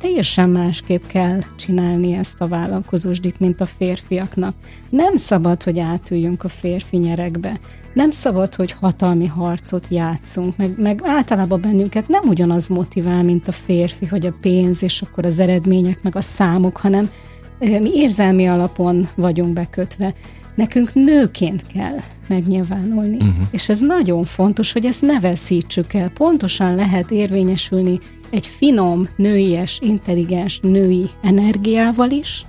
teljesen 0.00 0.48
másképp 0.48 1.06
kell 1.06 1.40
csinálni 1.56 2.12
ezt 2.12 2.40
a 2.40 2.48
vállalkozósdit, 2.48 3.40
mint 3.40 3.60
a 3.60 3.66
férfiaknak. 3.66 4.54
Nem 4.90 5.16
szabad, 5.16 5.62
hogy 5.62 5.78
átüljünk 5.78 6.44
a 6.44 6.48
férfi 6.48 6.96
nyerekbe. 6.96 7.60
Nem 7.92 8.10
szabad, 8.10 8.54
hogy 8.54 8.72
hatalmi 8.72 9.26
harcot 9.26 9.86
játszunk, 9.90 10.56
meg, 10.56 10.74
meg 10.76 11.00
általában 11.04 11.60
bennünket 11.60 12.08
nem 12.08 12.28
ugyanaz 12.28 12.68
motivál, 12.68 13.22
mint 13.22 13.48
a 13.48 13.52
férfi, 13.52 14.06
hogy 14.06 14.26
a 14.26 14.34
pénz, 14.40 14.82
és 14.82 15.02
akkor 15.02 15.26
az 15.26 15.38
eredmények, 15.38 16.02
meg 16.02 16.16
a 16.16 16.20
számok, 16.20 16.76
hanem 16.76 17.10
mi 17.58 17.90
érzelmi 17.94 18.48
alapon 18.48 19.08
vagyunk 19.16 19.52
bekötve. 19.52 20.14
Nekünk 20.58 20.94
nőként 20.94 21.66
kell 21.66 21.96
megnyilvánulni. 22.28 23.14
Uh-huh. 23.14 23.46
És 23.50 23.68
ez 23.68 23.80
nagyon 23.80 24.24
fontos, 24.24 24.72
hogy 24.72 24.84
ezt 24.84 25.02
ne 25.02 25.20
veszítsük 25.20 25.94
el. 25.94 26.10
Pontosan 26.10 26.74
lehet 26.74 27.10
érvényesülni 27.10 27.98
egy 28.30 28.46
finom, 28.46 29.08
nőies, 29.16 29.78
intelligens 29.82 30.60
női 30.60 31.10
energiával 31.22 32.10
is, 32.10 32.46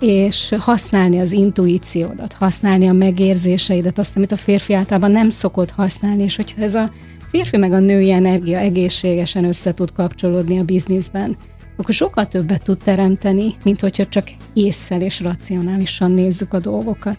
és 0.00 0.54
használni 0.58 1.18
az 1.18 1.32
intuíciódat, 1.32 2.32
használni 2.32 2.88
a 2.88 2.92
megérzéseidet, 2.92 3.98
azt, 3.98 4.16
amit 4.16 4.32
a 4.32 4.36
férfi 4.36 4.74
általában 4.74 5.10
nem 5.10 5.30
szokott 5.30 5.70
használni, 5.70 6.22
és 6.22 6.36
hogyha 6.36 6.62
ez 6.62 6.74
a 6.74 6.90
férfi 7.26 7.56
meg 7.56 7.72
a 7.72 7.78
női 7.78 8.10
energia 8.10 8.58
egészségesen 8.58 9.44
össze 9.44 9.72
tud 9.72 9.92
kapcsolódni 9.92 10.58
a 10.58 10.64
bizniszben, 10.64 11.36
akkor 11.76 11.94
sokkal 11.94 12.26
többet 12.26 12.62
tud 12.62 12.78
teremteni, 12.78 13.54
mint 13.62 13.80
hogyha 13.80 14.06
csak 14.06 14.30
észszel 14.52 15.00
és 15.00 15.20
racionálisan 15.20 16.10
nézzük 16.10 16.52
a 16.52 16.58
dolgokat 16.58 17.18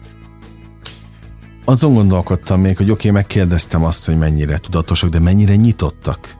azon 1.68 1.94
gondolkodtam 1.94 2.60
még, 2.60 2.76
hogy 2.76 2.90
oké, 2.90 3.08
okay, 3.08 3.10
megkérdeztem 3.20 3.84
azt, 3.84 4.06
hogy 4.06 4.18
mennyire 4.18 4.58
tudatosak, 4.58 5.10
de 5.10 5.18
mennyire 5.18 5.56
nyitottak 5.56 6.36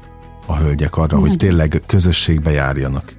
a 0.47 0.57
hölgyek 0.57 0.97
arra, 0.97 1.07
Nagyon. 1.07 1.29
hogy 1.29 1.37
tényleg 1.37 1.83
közösségbe 1.87 2.51
járjanak, 2.51 3.17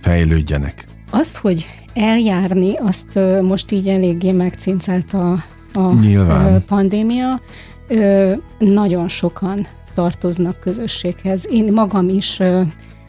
fejlődjenek. 0.00 0.88
Azt, 1.10 1.36
hogy 1.36 1.66
eljárni, 1.94 2.76
azt 2.76 3.18
most 3.42 3.72
így 3.72 3.88
eléggé 3.88 4.32
megcincelt 4.32 5.12
a, 5.12 5.32
a 5.72 5.92
Nyilván. 5.92 6.64
pandémia. 6.64 7.40
Nagyon 8.58 9.08
sokan 9.08 9.66
tartoznak 9.94 10.60
közösséghez. 10.60 11.46
Én 11.50 11.72
magam 11.72 12.08
is 12.08 12.40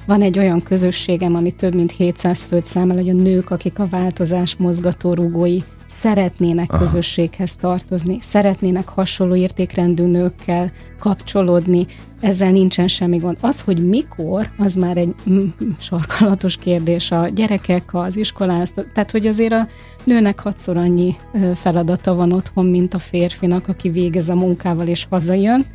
van 0.06 0.22
egy 0.22 0.40
olyan 0.40 0.60
közösségem, 0.60 1.36
ami 1.36 1.52
több 1.52 1.76
mint 1.76 1.92
700 1.92 2.44
főt 2.44 2.66
számol, 2.66 2.96
hogy 2.96 3.10
a 3.10 3.14
nők, 3.14 3.50
akik 3.50 3.80
a 3.80 3.86
változás 3.86 4.56
mozgatórugói 4.56 5.60
szeretnének 5.88 6.70
Aha. 6.70 6.80
közösséghez 6.80 7.56
tartozni, 7.56 8.18
szeretnének 8.22 8.88
hasonló 8.88 9.36
értékrendű 9.36 10.06
nőkkel 10.06 10.72
kapcsolódni, 11.00 11.86
ezzel 12.22 12.52
nincsen 12.52 12.88
semmi 12.88 13.18
gond. 13.18 13.38
Az, 13.42 13.62
hogy 13.62 13.88
mikor, 13.88 14.50
az 14.58 14.76
már 14.76 14.98
egy 14.98 15.16
mm, 15.30 15.48
sarkalatos 15.80 16.58
kérdés. 16.58 17.12
A 17.12 17.28
gyerekek, 17.28 17.94
az 17.94 18.18
iskolán, 18.18 18.68
tehát 18.94 19.12
hogy 19.12 19.28
azért 19.28 19.54
a 19.54 19.68
nőnek 20.04 20.40
hatszor 20.40 20.78
annyi 20.78 21.16
feladata 21.54 22.14
van 22.14 22.32
otthon, 22.32 22.66
mint 22.66 22.94
a 22.94 23.00
férfinak, 23.00 23.68
aki 23.68 23.90
végez 23.90 24.30
a 24.30 24.36
munkával 24.36 24.88
és 24.88 25.06
hazajön 25.10 25.66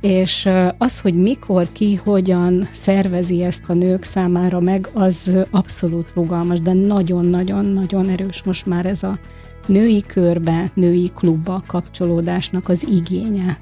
és 0.00 0.48
az, 0.78 1.00
hogy 1.00 1.14
mikor, 1.14 1.68
ki, 1.72 1.94
hogyan 1.94 2.68
szervezi 2.72 3.42
ezt 3.42 3.62
a 3.66 3.72
nők 3.72 4.02
számára 4.02 4.60
meg, 4.60 4.88
az 4.92 5.30
abszolút 5.50 6.12
rugalmas, 6.14 6.60
de 6.60 6.72
nagyon-nagyon-nagyon 6.72 8.08
erős 8.08 8.42
most 8.42 8.66
már 8.66 8.86
ez 8.86 9.02
a 9.02 9.18
női 9.66 10.02
körbe, 10.06 10.70
női 10.74 11.10
klubba 11.14 11.62
kapcsolódásnak 11.66 12.68
az 12.68 12.88
igénye. 12.88 13.58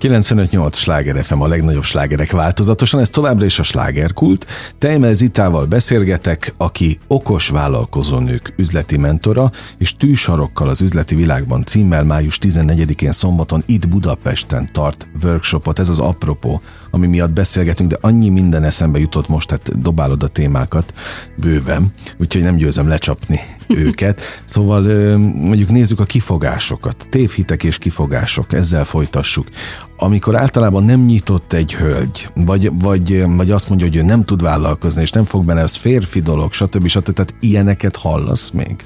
95-8 0.00 0.72
sláger 0.72 1.24
FM 1.24 1.40
a 1.40 1.46
legnagyobb 1.46 1.84
slágerek 1.84 2.30
változatosan, 2.30 3.00
ez 3.00 3.10
továbbra 3.10 3.44
is 3.44 3.58
a 3.58 3.62
slágerkult. 3.62 4.46
Tejmel 4.78 5.14
Zitával 5.14 5.66
beszélgetek, 5.66 6.54
aki 6.56 6.98
okos 7.06 7.48
vállalkozónők 7.48 8.52
üzleti 8.56 8.96
mentora, 8.96 9.50
és 9.78 9.96
tűsarokkal 9.96 10.68
az 10.68 10.80
üzleti 10.80 11.14
világban 11.14 11.64
címmel 11.64 12.04
május 12.04 12.38
14-én 12.42 13.12
szombaton 13.12 13.62
itt 13.66 13.88
Budapesten 13.88 14.68
tart 14.72 15.06
workshopot. 15.22 15.78
Ez 15.78 15.88
az 15.88 15.98
apropó, 15.98 16.60
ami 16.90 17.06
miatt 17.06 17.30
beszélgetünk, 17.30 17.90
de 17.90 17.98
annyi 18.00 18.28
minden 18.28 18.62
eszembe 18.62 18.98
jutott 18.98 19.28
most, 19.28 19.48
tehát 19.48 19.80
dobálod 19.80 20.22
a 20.22 20.28
témákat 20.28 20.92
bőven, 21.36 21.92
úgyhogy 22.16 22.42
nem 22.42 22.56
győzem 22.56 22.88
lecsapni 22.88 23.40
őket. 23.84 24.20
Szóval 24.44 24.82
mondjuk 25.18 25.70
nézzük 25.70 26.00
a 26.00 26.04
kifogásokat, 26.04 27.06
tévhitek 27.10 27.64
és 27.64 27.78
kifogások, 27.78 28.52
ezzel 28.52 28.84
folytassuk 28.84 29.48
amikor 30.00 30.36
általában 30.36 30.84
nem 30.84 31.00
nyitott 31.00 31.52
egy 31.52 31.74
hölgy, 31.74 32.28
vagy, 32.34 32.70
vagy, 32.80 33.24
vagy 33.26 33.50
azt 33.50 33.68
mondja, 33.68 33.86
hogy 33.86 33.96
ő 33.96 34.02
nem 34.02 34.24
tud 34.24 34.42
vállalkozni, 34.42 35.02
és 35.02 35.10
nem 35.10 35.24
fog 35.24 35.44
bele, 35.44 35.60
ez 35.60 35.76
férfi 35.76 36.20
dolog, 36.20 36.52
stb. 36.52 36.86
stb. 36.86 37.12
Tehát 37.12 37.34
ilyeneket 37.40 37.96
hallasz 37.96 38.50
még 38.50 38.84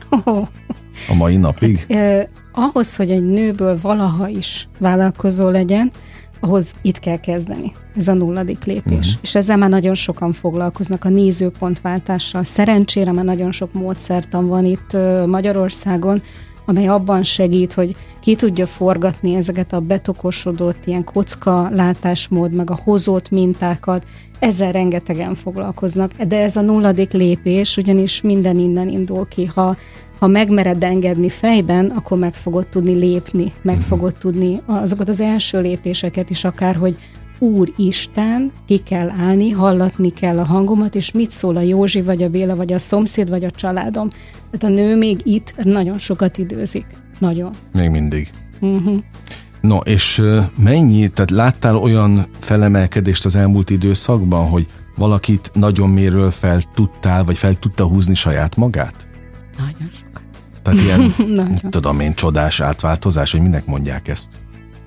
a 1.08 1.14
mai 1.14 1.36
napig? 1.36 1.84
Eh, 1.88 2.24
ahhoz, 2.52 2.96
hogy 2.96 3.10
egy 3.10 3.26
nőből 3.26 3.78
valaha 3.82 4.28
is 4.28 4.68
vállalkozó 4.78 5.48
legyen, 5.48 5.92
ahhoz 6.42 6.72
itt 6.82 6.98
kell 6.98 7.20
kezdeni. 7.20 7.72
Ez 7.96 8.08
a 8.08 8.12
nulladik 8.12 8.64
lépés. 8.64 9.06
Uh-huh. 9.06 9.22
És 9.22 9.34
ezzel 9.34 9.56
már 9.56 9.68
nagyon 9.68 9.94
sokan 9.94 10.32
foglalkoznak 10.32 11.04
a 11.04 11.08
nézőpontváltással. 11.08 12.44
Szerencsére 12.44 13.12
már 13.12 13.24
nagyon 13.24 13.52
sok 13.52 13.72
módszertan 13.72 14.48
van 14.48 14.64
itt 14.64 14.96
Magyarországon, 15.26 16.22
amely 16.64 16.86
abban 16.86 17.22
segít, 17.22 17.72
hogy 17.72 17.96
ki 18.20 18.34
tudja 18.34 18.66
forgatni 18.66 19.34
ezeket 19.34 19.72
a 19.72 19.80
betokosodott 19.80 20.86
ilyen 20.86 21.04
kocka 21.04 21.68
látásmód, 21.70 22.52
meg 22.52 22.70
a 22.70 22.78
hozott 22.84 23.30
mintákat, 23.30 24.04
ezzel 24.38 24.72
rengetegen 24.72 25.34
foglalkoznak, 25.34 26.12
de 26.12 26.42
ez 26.42 26.56
a 26.56 26.60
nulladik 26.60 27.12
lépés, 27.12 27.76
ugyanis 27.76 28.20
minden 28.20 28.58
innen 28.58 28.88
indul 28.88 29.28
ki. 29.28 29.44
Ha, 29.44 29.76
ha 30.18 30.26
megmered 30.26 30.84
engedni 30.84 31.28
fejben, 31.28 31.86
akkor 31.86 32.18
meg 32.18 32.34
fogod 32.34 32.68
tudni 32.68 32.92
lépni, 32.92 33.52
meg 33.62 33.74
uh-huh. 33.74 33.88
fogod 33.88 34.16
tudni 34.16 34.60
azokat 34.66 35.08
az 35.08 35.20
első 35.20 35.60
lépéseket 35.60 36.30
is 36.30 36.44
akár, 36.44 36.76
hogy 36.76 36.96
Úristen, 37.38 38.50
ki 38.66 38.78
kell 38.78 39.10
állni, 39.10 39.50
hallatni 39.50 40.12
kell 40.12 40.38
a 40.38 40.46
hangomat, 40.46 40.94
és 40.94 41.12
mit 41.12 41.30
szól 41.30 41.56
a 41.56 41.60
Józsi, 41.60 42.02
vagy 42.02 42.22
a 42.22 42.28
Béla, 42.28 42.56
vagy 42.56 42.72
a 42.72 42.78
szomszéd, 42.78 43.30
vagy 43.30 43.44
a 43.44 43.50
családom. 43.50 44.08
Tehát 44.52 44.76
a 44.76 44.80
nő 44.80 44.96
még 44.96 45.20
itt 45.24 45.54
nagyon 45.62 45.98
sokat 45.98 46.38
időzik. 46.38 46.86
Nagyon. 47.18 47.50
Még 47.72 47.90
mindig. 47.90 48.30
Uh-huh. 48.60 48.98
No, 49.60 49.76
és 49.76 50.22
mennyi, 50.58 51.08
tehát 51.08 51.30
láttál 51.30 51.76
olyan 51.76 52.26
felemelkedést 52.38 53.24
az 53.24 53.36
elmúlt 53.36 53.70
időszakban, 53.70 54.48
hogy 54.48 54.66
valakit 54.96 55.50
nagyon 55.54 55.90
méről 55.90 56.30
fel 56.30 56.60
tudtál, 56.74 57.24
vagy 57.24 57.38
fel 57.38 57.54
tudta 57.54 57.84
húzni 57.84 58.14
saját 58.14 58.56
magát? 58.56 59.08
Nagyon 59.58 59.90
sokat. 59.92 60.22
Tehát 60.62 60.80
ilyen, 60.80 61.14
tudom 61.70 62.00
én, 62.00 62.14
csodás 62.14 62.60
átváltozás, 62.60 63.32
hogy 63.32 63.40
minek 63.40 63.66
mondják 63.66 64.08
ezt? 64.08 64.38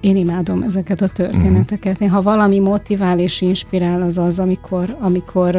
Én 0.02 0.16
imádom 0.16 0.62
ezeket 0.62 1.02
a 1.02 1.08
történeteket. 1.08 2.02
Én, 2.02 2.10
ha 2.10 2.22
valami 2.22 2.60
motivál 2.60 3.20
és 3.20 3.42
inspirál, 3.42 4.02
az 4.02 4.18
az, 4.18 4.40
amikor, 4.40 4.98
amikor 5.00 5.56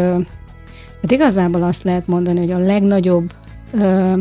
hát 1.03 1.11
igazából 1.11 1.63
azt 1.63 1.83
lehet 1.83 2.07
mondani, 2.07 2.39
hogy 2.39 2.51
a 2.51 2.59
legnagyobb 2.59 3.33
ö, 3.73 4.19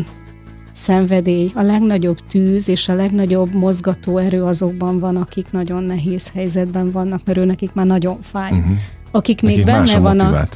szenvedély, 0.72 1.52
a 1.54 1.62
legnagyobb 1.62 2.18
tűz 2.30 2.70
és 2.70 2.88
a 2.90 2.94
legnagyobb 2.94 3.56
mozgató 3.56 4.18
erő 4.18 4.44
azokban 4.44 5.00
van, 5.00 5.16
akik 5.16 5.52
nagyon 5.52 5.84
nehéz 5.84 6.32
helyzetben 6.34 6.92
vannak, 6.92 7.22
mert 7.26 7.38
ő 7.38 7.46
nekik 7.46 7.74
már 7.74 7.86
nagyon 7.86 8.18
fáj. 8.22 8.52
Uh-huh. 8.52 8.76
Akik 9.12 9.42
nekik 9.42 9.58
még 9.58 9.66
benne 9.66 10.00
van 10.00 10.20
a, 10.20 10.48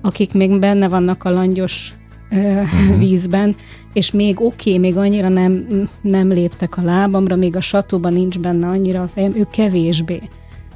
akik 0.00 0.32
még 0.32 0.58
benne 0.58 0.88
vannak 0.88 1.24
a 1.24 1.30
langyos 1.30 1.94
uh-huh. 2.30 2.98
vízben, 2.98 3.54
és 3.92 4.10
még 4.10 4.40
oké, 4.40 4.70
okay, 4.70 4.78
még 4.78 4.96
annyira 4.96 5.28
nem, 5.28 5.66
nem 6.00 6.28
léptek 6.28 6.76
a 6.76 6.82
lábamra, 6.82 7.36
még 7.36 7.56
a 7.56 7.60
satóban 7.60 8.12
nincs 8.12 8.38
benne 8.38 8.66
annyira 8.66 9.02
a 9.02 9.08
fejem, 9.08 9.36
ők 9.36 9.50
kevésbé. 9.50 10.22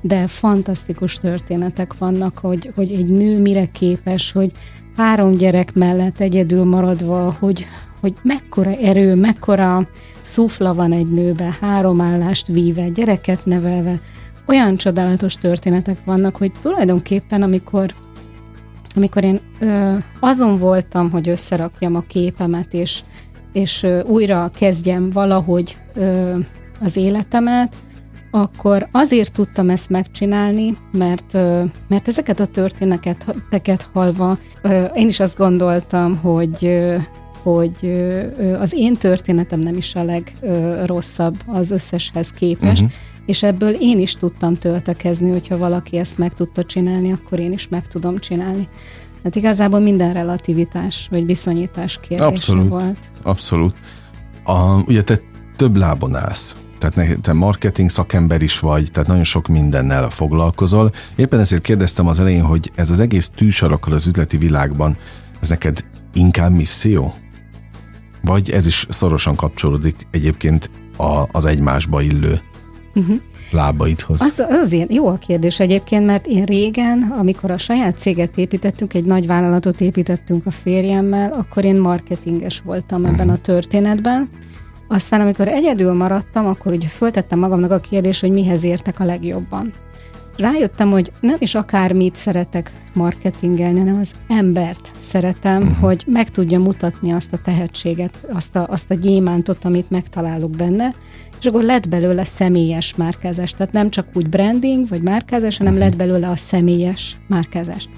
De 0.00 0.26
fantasztikus 0.26 1.16
történetek 1.16 1.99
vannak, 1.99 2.38
hogy, 2.38 2.73
hogy 2.75 2.92
egy 2.92 3.11
nő 3.11 3.40
mire 3.40 3.66
képes, 3.66 4.32
hogy 4.32 4.52
három 4.96 5.34
gyerek 5.34 5.74
mellett 5.74 6.20
egyedül 6.20 6.64
maradva, 6.64 7.36
hogy, 7.38 7.66
hogy 8.00 8.14
mekkora 8.22 8.74
erő, 8.74 9.14
mekkora 9.14 9.88
szufla 10.20 10.74
van 10.74 10.92
egy 10.92 11.10
nőbe, 11.10 11.56
három 11.60 12.00
állást 12.00 12.46
víve, 12.46 12.88
gyereket 12.88 13.46
nevelve, 13.46 14.00
olyan 14.46 14.76
csodálatos 14.76 15.34
történetek 15.34 16.04
vannak, 16.04 16.36
hogy 16.36 16.52
tulajdonképpen 16.62 17.42
amikor 17.42 17.94
amikor 18.96 19.24
én 19.24 19.40
ö, 19.58 19.94
azon 20.20 20.58
voltam, 20.58 21.10
hogy 21.10 21.28
összerakjam 21.28 21.94
a 21.94 22.00
képemet, 22.00 22.74
és, 22.74 23.02
és 23.52 23.82
ö, 23.82 24.02
újra 24.02 24.50
kezdjem 24.58 25.10
valahogy 25.10 25.76
ö, 25.94 26.38
az 26.80 26.96
életemet, 26.96 27.76
akkor 28.34 28.88
azért 28.92 29.32
tudtam 29.32 29.70
ezt 29.70 29.90
megcsinálni, 29.90 30.76
mert, 30.92 31.32
mert 31.88 32.08
ezeket 32.08 32.40
a 32.40 32.46
történeteket 32.46 33.90
hallva 33.92 34.38
én 34.94 35.08
is 35.08 35.20
azt 35.20 35.36
gondoltam, 35.36 36.16
hogy 36.16 36.84
hogy 37.42 37.92
az 38.60 38.74
én 38.76 38.96
történetem 38.96 39.58
nem 39.58 39.76
is 39.76 39.94
a 39.94 40.04
legrosszabb 40.04 41.36
az 41.46 41.70
összeshez 41.70 42.30
képest, 42.30 42.82
uh-huh. 42.82 42.96
és 43.26 43.42
ebből 43.42 43.76
én 43.80 43.98
is 43.98 44.14
tudtam 44.14 44.54
töltekezni, 44.54 45.30
hogyha 45.30 45.56
valaki 45.56 45.96
ezt 45.96 46.18
meg 46.18 46.34
tudta 46.34 46.64
csinálni, 46.64 47.12
akkor 47.12 47.38
én 47.38 47.52
is 47.52 47.68
meg 47.68 47.86
tudom 47.86 48.18
csinálni. 48.18 48.68
Hát 49.24 49.34
igazából 49.34 49.80
minden 49.80 50.12
relativitás 50.12 51.06
vagy 51.10 51.26
viszonyítás 51.26 51.98
kérdése 52.00 52.24
abszolút, 52.24 52.68
volt. 52.68 52.98
Abszolút. 53.22 53.74
A, 54.44 54.82
ugye 54.86 55.02
te 55.02 55.18
több 55.56 55.76
lábon 55.76 56.14
állsz 56.14 56.56
tehát 56.88 57.20
te 57.20 57.32
marketing 57.32 57.90
szakember 57.90 58.42
is 58.42 58.60
vagy, 58.60 58.90
tehát 58.92 59.08
nagyon 59.08 59.24
sok 59.24 59.46
mindennel 59.46 60.10
foglalkozol. 60.10 60.90
Éppen 61.16 61.40
ezért 61.40 61.62
kérdeztem 61.62 62.06
az 62.06 62.20
elején, 62.20 62.42
hogy 62.42 62.72
ez 62.74 62.90
az 62.90 63.00
egész 63.00 63.30
tűsarakkal 63.34 63.92
az 63.92 64.06
üzleti 64.06 64.36
világban, 64.36 64.96
ez 65.40 65.48
neked 65.48 65.84
inkább 66.14 66.52
misszió? 66.52 67.14
Vagy 68.22 68.50
ez 68.50 68.66
is 68.66 68.86
szorosan 68.88 69.36
kapcsolódik 69.36 70.06
egyébként 70.10 70.70
a, 70.96 71.28
az 71.32 71.44
egymásba 71.44 72.00
illő 72.00 72.40
uh-huh. 72.94 73.16
lábaidhoz? 73.50 74.20
Az, 74.20 74.38
az 74.38 74.56
azért 74.62 74.92
jó 74.92 75.08
a 75.08 75.16
kérdés 75.16 75.60
egyébként, 75.60 76.06
mert 76.06 76.26
én 76.26 76.44
régen, 76.44 77.02
amikor 77.18 77.50
a 77.50 77.58
saját 77.58 77.98
céget 77.98 78.36
építettünk, 78.36 78.94
egy 78.94 79.04
nagy 79.04 79.26
vállalatot 79.26 79.80
építettünk 79.80 80.46
a 80.46 80.50
férjemmel, 80.50 81.32
akkor 81.32 81.64
én 81.64 81.76
marketinges 81.76 82.60
voltam 82.64 83.00
uh-huh. 83.00 83.14
ebben 83.14 83.30
a 83.30 83.38
történetben, 83.38 84.28
aztán, 84.94 85.20
amikor 85.20 85.48
egyedül 85.48 85.92
maradtam, 85.92 86.46
akkor 86.46 86.72
ugye 86.72 86.88
föltettem 86.88 87.38
magamnak 87.38 87.70
a 87.70 87.78
kérdést, 87.78 88.20
hogy 88.20 88.30
mihez 88.30 88.64
értek 88.64 89.00
a 89.00 89.04
legjobban. 89.04 89.72
Rájöttem, 90.36 90.90
hogy 90.90 91.12
nem 91.20 91.36
is 91.38 91.54
akármit 91.54 92.14
szeretek 92.14 92.72
marketingelni, 92.92 93.78
hanem 93.78 93.96
az 93.96 94.14
embert 94.28 94.92
szeretem, 94.98 95.62
uh-huh. 95.62 95.76
hogy 95.76 96.04
meg 96.06 96.30
tudja 96.30 96.58
mutatni 96.58 97.12
azt 97.12 97.32
a 97.32 97.38
tehetséget, 97.44 98.26
azt 98.32 98.56
a, 98.56 98.66
azt 98.70 98.90
a 98.90 98.94
gyémántot, 98.94 99.64
amit 99.64 99.90
megtalálok 99.90 100.50
benne, 100.50 100.94
és 101.40 101.46
akkor 101.46 101.62
lett 101.62 101.88
belőle 101.88 102.24
személyes 102.24 102.94
márkázás. 102.94 103.52
Tehát 103.52 103.72
nem 103.72 103.90
csak 103.90 104.06
úgy 104.12 104.28
branding 104.28 104.88
vagy 104.88 105.02
márkázás, 105.02 105.56
hanem 105.56 105.72
uh-huh. 105.72 105.88
lett 105.88 105.98
belőle 105.98 106.28
a 106.28 106.36
személyes 106.36 107.18
márkázás. 107.26 107.88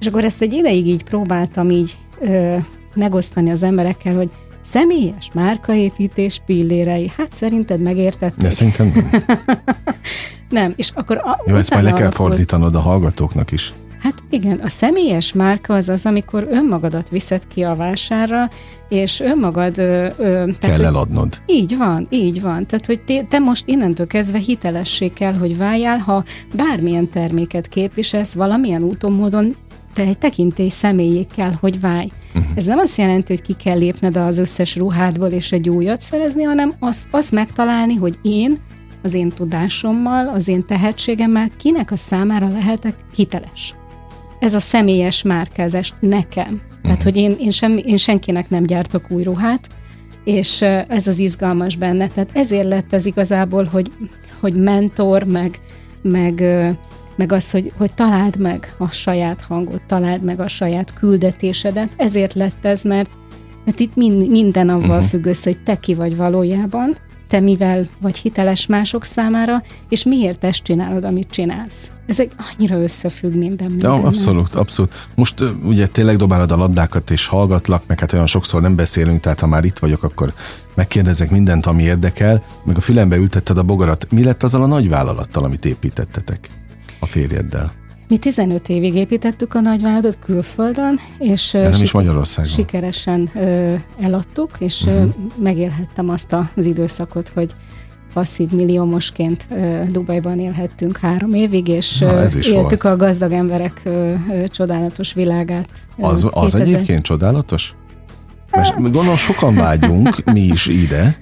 És 0.00 0.06
akkor 0.06 0.24
ezt 0.24 0.42
egy 0.42 0.52
ideig 0.52 0.86
így 0.86 1.04
próbáltam 1.04 1.70
így 1.70 1.96
ö, 2.20 2.56
megosztani 2.94 3.50
az 3.50 3.62
emberekkel, 3.62 4.14
hogy 4.14 4.30
Személyes 4.62 5.30
márkaépítés 5.32 6.42
pillérei. 6.46 7.12
Hát 7.16 7.34
szerinted 7.34 7.80
megértették? 7.80 8.38
De 8.38 8.50
szerintem 8.50 8.92
nem. 8.94 9.24
nem, 10.60 10.72
és 10.76 10.90
akkor... 10.94 11.16
A, 11.16 11.42
Jó, 11.46 11.54
ezt 11.54 11.72
majd 11.72 11.84
le 11.84 11.92
kell 11.92 12.10
fordítanod 12.10 12.74
a 12.74 12.80
hallgatóknak 12.80 13.50
is. 13.50 13.72
Hát 14.02 14.14
igen, 14.30 14.58
a 14.58 14.68
személyes 14.68 15.32
márka 15.32 15.74
az 15.74 15.88
az, 15.88 16.06
amikor 16.06 16.46
önmagadat 16.50 17.08
viszed 17.08 17.42
ki 17.48 17.62
a 17.62 17.74
vásárra, 17.74 18.50
és 18.88 19.20
önmagad... 19.20 19.78
Ö, 19.78 20.06
ö, 20.16 20.50
tehát, 20.58 20.76
kell 20.76 20.84
eladnod. 20.84 21.42
Így 21.46 21.76
van, 21.76 22.06
így 22.10 22.40
van. 22.40 22.66
Tehát, 22.66 22.86
hogy 22.86 23.00
te, 23.00 23.24
te 23.28 23.38
most 23.38 23.68
innentől 23.68 24.06
kezdve 24.06 24.38
hitelessé 24.38 25.08
kell, 25.08 25.34
hogy 25.34 25.56
váljál, 25.56 25.98
ha 25.98 26.24
bármilyen 26.54 27.10
terméket 27.10 27.68
képviselsz, 27.68 28.32
valamilyen 28.32 28.82
úton, 28.82 29.12
módon 29.12 29.56
te 29.94 30.02
egy 30.02 30.18
tekintély 30.18 30.68
személyé 30.68 31.26
kell, 31.36 31.52
hogy 31.60 31.80
válj. 31.80 32.08
Uh-huh. 32.34 32.52
Ez 32.54 32.64
nem 32.64 32.78
azt 32.78 32.98
jelenti, 32.98 33.32
hogy 33.32 33.42
ki 33.42 33.52
kell 33.52 33.78
lépned 33.78 34.16
az 34.16 34.38
összes 34.38 34.76
ruhádból 34.76 35.28
és 35.28 35.52
egy 35.52 35.68
újat 35.68 36.00
szerezni, 36.00 36.42
hanem 36.42 36.74
azt, 36.78 37.06
azt 37.10 37.32
megtalálni, 37.32 37.94
hogy 37.94 38.18
én 38.22 38.58
az 39.02 39.14
én 39.14 39.28
tudásommal, 39.28 40.28
az 40.28 40.48
én 40.48 40.66
tehetségemmel 40.66 41.48
kinek 41.56 41.90
a 41.90 41.96
számára 41.96 42.48
lehetek 42.48 42.96
hiteles. 43.14 43.74
Ez 44.40 44.54
a 44.54 44.60
személyes 44.60 45.22
márkázás 45.22 45.94
nekem. 46.00 46.52
Uh-huh. 46.52 46.80
Tehát, 46.82 47.02
hogy 47.02 47.16
én, 47.16 47.36
én, 47.38 47.50
semmi, 47.50 47.82
én 47.86 47.96
senkinek 47.96 48.50
nem 48.50 48.62
gyártok 48.62 49.10
új 49.10 49.22
ruhát, 49.22 49.68
és 50.24 50.62
ez 50.88 51.06
az 51.06 51.18
izgalmas 51.18 51.76
benne. 51.76 52.08
Tehát 52.08 52.30
ezért 52.32 52.68
lett 52.68 52.92
ez 52.92 53.06
igazából, 53.06 53.64
hogy, 53.64 53.92
hogy 54.40 54.54
mentor, 54.54 55.24
meg, 55.24 55.60
meg 56.02 56.44
meg 57.16 57.32
az, 57.32 57.50
hogy, 57.50 57.72
hogy 57.76 57.94
találd 57.94 58.36
meg 58.36 58.74
a 58.78 58.88
saját 58.88 59.40
hangot, 59.40 59.82
találd 59.86 60.22
meg 60.22 60.40
a 60.40 60.48
saját 60.48 60.94
küldetésedet. 60.94 61.92
Ezért 61.96 62.34
lett 62.34 62.64
ez, 62.64 62.82
mert, 62.82 63.10
mert 63.64 63.80
itt 63.80 63.94
mind, 63.94 64.30
minden 64.30 64.68
avval 64.68 64.96
uh-huh. 64.96 65.10
függ 65.10 65.26
össze, 65.26 65.50
hogy 65.50 65.62
te 65.62 65.76
ki 65.76 65.94
vagy 65.94 66.16
valójában, 66.16 66.96
te 67.32 67.40
mivel 67.40 67.84
vagy 68.00 68.16
hiteles 68.16 68.66
mások 68.66 69.04
számára, 69.04 69.62
és 69.88 70.04
miért 70.04 70.44
ezt 70.44 70.62
csinálod, 70.62 71.04
amit 71.04 71.30
csinálsz. 71.30 71.90
Ez 72.06 72.20
egy 72.20 72.32
annyira 72.50 72.82
összefügg 72.82 73.34
minden 73.34 73.70
minden. 73.70 73.90
Ja, 73.90 74.06
abszolút, 74.06 74.54
abszolút. 74.54 75.08
Most 75.14 75.44
ugye 75.64 75.86
tényleg 75.86 76.16
dobálod 76.16 76.50
a 76.50 76.56
labdákat, 76.56 77.10
és 77.10 77.26
hallgatlak, 77.26 77.82
meg 77.86 78.00
hát 78.00 78.12
olyan 78.12 78.26
sokszor 78.26 78.60
nem 78.60 78.76
beszélünk, 78.76 79.20
tehát 79.20 79.40
ha 79.40 79.46
már 79.46 79.64
itt 79.64 79.78
vagyok, 79.78 80.02
akkor 80.02 80.34
megkérdezek 80.74 81.30
mindent, 81.30 81.66
ami 81.66 81.82
érdekel, 81.82 82.42
meg 82.64 82.76
a 82.76 82.80
fülembe 82.80 83.16
ültetted 83.16 83.58
a 83.58 83.62
bogarat. 83.62 84.06
Mi 84.10 84.24
lett 84.24 84.42
azzal 84.42 84.62
a 84.62 84.66
nagy 84.66 84.88
vállalattal, 84.88 85.44
amit 85.44 85.64
építettetek? 85.64 86.50
A 87.02 87.06
férjeddel? 87.06 87.72
Mi 88.08 88.18
15 88.18 88.68
évig 88.68 88.94
építettük 88.94 89.54
a 89.54 89.60
nagyvállalatot 89.60 90.18
külföldön, 90.18 90.98
és 91.18 91.50
nem 91.50 91.82
is 91.82 91.92
Magyarországon. 91.92 92.50
sikeresen 92.50 93.30
ö, 93.34 93.74
eladtuk, 94.00 94.50
és 94.58 94.82
uh-huh. 94.82 95.14
megélhettem 95.36 96.08
azt 96.08 96.36
az 96.54 96.66
időszakot, 96.66 97.28
hogy 97.28 97.54
passzív 98.12 98.50
milliómosként 98.50 99.48
Dubajban 99.88 100.38
élhettünk 100.38 100.96
három 100.96 101.34
évig, 101.34 101.68
és 101.68 101.98
Na, 101.98 102.22
éltük 102.22 102.52
volt. 102.52 102.82
a 102.82 102.96
gazdag 102.96 103.32
emberek 103.32 103.80
ö, 103.84 104.14
ö, 104.30 104.48
csodálatos 104.48 105.12
világát. 105.12 105.68
Az, 105.96 106.26
az 106.30 106.54
egyébként 106.54 107.02
csodálatos? 107.02 107.74
Mert 108.50 108.68
hát- 108.68 108.80
gondolom 108.80 109.16
sokan 109.16 109.54
vágyunk 109.54 110.24
mi 110.32 110.40
is 110.40 110.66
ide. 110.66 111.16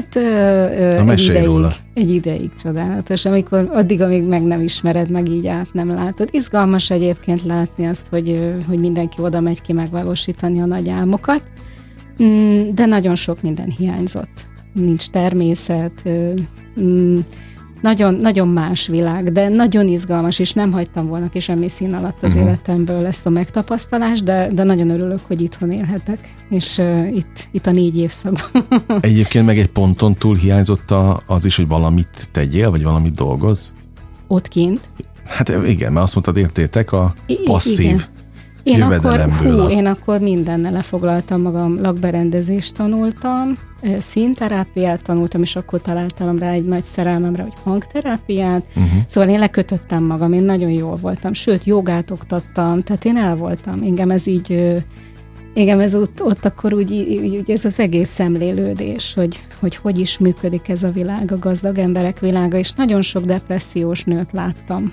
Hát 0.00 0.16
ö, 0.16 0.20
ö, 0.20 1.10
egy, 1.10 1.20
ideig, 1.22 1.44
róla. 1.44 1.72
egy 1.94 2.10
ideig 2.10 2.50
csodálatos, 2.62 3.24
amikor 3.24 3.68
addig, 3.72 4.00
amíg 4.00 4.22
meg 4.22 4.42
nem 4.42 4.60
ismered, 4.60 5.10
meg 5.10 5.28
így 5.28 5.46
át 5.46 5.68
nem 5.72 5.94
látod. 5.94 6.28
Izgalmas 6.32 6.90
egyébként 6.90 7.42
látni 7.42 7.86
azt, 7.86 8.06
hogy, 8.10 8.54
hogy 8.68 8.78
mindenki 8.78 9.22
oda 9.22 9.40
megy 9.40 9.62
ki 9.62 9.72
megvalósítani 9.72 10.60
a 10.60 10.64
nagy 10.64 10.88
álmokat, 10.88 11.42
mm, 12.22 12.68
de 12.74 12.86
nagyon 12.86 13.14
sok 13.14 13.42
minden 13.42 13.70
hiányzott. 13.70 14.46
Nincs 14.72 15.08
természet, 15.08 16.08
mm, 16.80 17.18
nagyon, 17.80 18.14
nagyon 18.14 18.48
más 18.48 18.86
világ, 18.86 19.32
de 19.32 19.48
nagyon 19.48 19.88
izgalmas, 19.88 20.38
és 20.38 20.52
nem 20.52 20.72
hagytam 20.72 21.06
volna 21.06 21.28
ki 21.28 21.38
semmi 21.38 21.68
szín 21.68 21.94
alatt 21.94 22.22
az 22.22 22.32
uh-huh. 22.34 22.48
életemből 22.48 23.06
ezt 23.06 23.26
a 23.26 23.30
megtapasztalást, 23.30 24.24
de, 24.24 24.48
de 24.52 24.62
nagyon 24.62 24.90
örülök, 24.90 25.20
hogy 25.26 25.40
itthon 25.40 25.70
élhetek, 25.70 26.34
és 26.50 26.78
uh, 26.78 27.16
itt, 27.16 27.48
itt 27.52 27.66
a 27.66 27.70
négy 27.70 27.98
évszakban. 27.98 28.66
Egyébként 29.00 29.46
meg 29.46 29.58
egy 29.58 29.68
ponton 29.68 30.14
túl 30.14 30.36
hiányzott 30.36 30.94
az 31.26 31.44
is, 31.44 31.56
hogy 31.56 31.68
valamit 31.68 32.28
tegyél, 32.32 32.70
vagy 32.70 32.82
valamit 32.82 33.14
dolgoz? 33.14 33.74
Ott 34.26 34.48
kint? 34.48 34.80
Hát 35.26 35.48
igen, 35.48 35.92
mert 35.92 36.04
azt 36.04 36.14
mondtad, 36.14 36.36
értétek 36.36 36.92
a 36.92 37.14
passzív 37.44 37.86
igen. 37.86 38.00
Én 38.62 38.82
akkor, 38.82 39.20
hú, 39.20 39.68
én 39.68 39.86
akkor 39.86 40.20
mindennel 40.20 40.72
lefoglaltam 40.72 41.40
magam, 41.40 41.80
lakberendezést 41.80 42.74
tanultam, 42.74 43.58
színterápiát 43.98 45.02
tanultam, 45.02 45.42
és 45.42 45.56
akkor 45.56 45.80
találtam 45.80 46.38
rá 46.38 46.50
egy 46.50 46.64
nagy 46.64 46.84
szerelmemre, 46.84 47.42
hogy 47.42 47.52
hangterápiát. 47.62 48.66
Uh-huh. 48.68 49.02
Szóval 49.06 49.30
én 49.30 49.38
lekötöttem 49.38 50.02
magam, 50.04 50.32
én 50.32 50.42
nagyon 50.42 50.70
jól 50.70 50.96
voltam. 50.96 51.32
Sőt, 51.32 51.64
jogát 51.64 52.10
oktattam, 52.10 52.80
tehát 52.80 53.04
én 53.04 53.16
el 53.16 53.36
voltam. 53.36 53.82
Engem 53.82 54.10
ez 54.10 54.26
így, 54.26 54.76
engem 55.54 55.80
ez 55.80 55.94
ott, 55.94 56.22
ott 56.22 56.44
akkor 56.44 56.74
úgy, 56.74 56.92
úgy, 57.22 57.50
ez 57.50 57.64
az 57.64 57.80
egész 57.80 58.10
szemlélődés, 58.10 59.14
hogy, 59.14 59.40
hogy 59.60 59.76
hogy 59.76 59.98
is 59.98 60.18
működik 60.18 60.68
ez 60.68 60.82
a 60.82 60.90
világ, 60.90 61.32
a 61.32 61.38
gazdag 61.38 61.78
emberek 61.78 62.18
világa, 62.18 62.58
és 62.58 62.72
nagyon 62.72 63.02
sok 63.02 63.24
depressziós 63.24 64.04
nőt 64.04 64.32
láttam. 64.32 64.92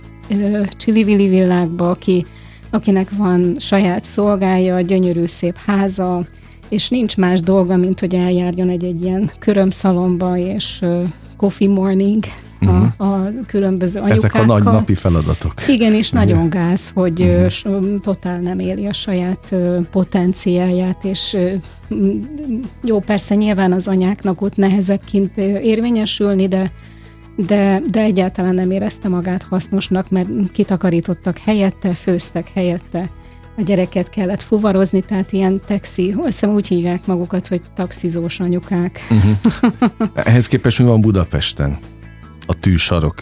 Csili-vili 0.77 1.27
világba, 1.27 1.89
aki 1.89 2.25
akinek 2.69 3.09
van 3.17 3.55
saját 3.59 4.03
szolgája, 4.03 4.81
gyönyörű 4.81 5.25
szép 5.25 5.57
háza, 5.65 6.25
és 6.69 6.89
nincs 6.89 7.17
más 7.17 7.39
dolga, 7.39 7.75
mint 7.75 7.99
hogy 7.99 8.15
eljárjon 8.15 8.69
egy-egy 8.69 9.01
ilyen 9.01 9.29
körömszalomba, 9.39 10.37
és 10.37 10.85
coffee 11.37 11.69
morning 11.69 12.23
uh-huh. 12.61 12.87
a, 12.97 13.03
a 13.03 13.31
különböző 13.47 13.99
anyukákkal. 13.99 14.29
Ezek 14.29 14.41
a 14.41 14.45
nagy 14.45 14.63
napi 14.63 14.93
feladatok. 14.93 15.53
Igen, 15.67 15.93
és 15.93 16.11
uh-huh. 16.11 16.27
nagyon 16.27 16.49
gáz, 16.49 16.91
hogy 16.93 17.21
uh-huh. 17.21 17.99
totál 17.99 18.39
nem 18.39 18.59
éli 18.59 18.85
a 18.85 18.93
saját 18.93 19.55
potenciáját, 19.91 21.03
és 21.03 21.37
jó, 22.83 22.99
persze 22.99 23.35
nyilván 23.35 23.71
az 23.71 23.87
anyáknak 23.87 24.41
ott 24.41 24.55
nehezebb 24.55 25.01
kint 25.05 25.37
érvényesülni, 25.37 26.47
de 26.47 26.71
de, 27.37 27.81
de 27.87 28.01
egyáltalán 28.01 28.53
nem 28.53 28.71
érezte 28.71 29.07
magát 29.09 29.43
hasznosnak, 29.43 30.09
mert 30.09 30.27
kitakarítottak 30.51 31.37
helyette, 31.37 31.93
főztek 31.93 32.49
helyette, 32.49 33.09
a 33.57 33.61
gyereket 33.61 34.09
kellett 34.09 34.41
fuvarozni, 34.41 35.01
tehát 35.01 35.31
ilyen 35.31 35.61
taxi, 35.65 36.15
hiszem 36.23 36.49
úgy 36.49 36.67
hívják 36.67 37.05
magukat, 37.05 37.47
hogy 37.47 37.61
taxizós 37.75 38.39
anyukák. 38.39 38.99
Uh-huh. 39.09 40.11
Ehhez 40.27 40.47
képest 40.47 40.79
mi 40.79 40.85
van 40.85 41.01
Budapesten? 41.01 41.77
A 42.45 42.53
tűsarok 42.59 43.15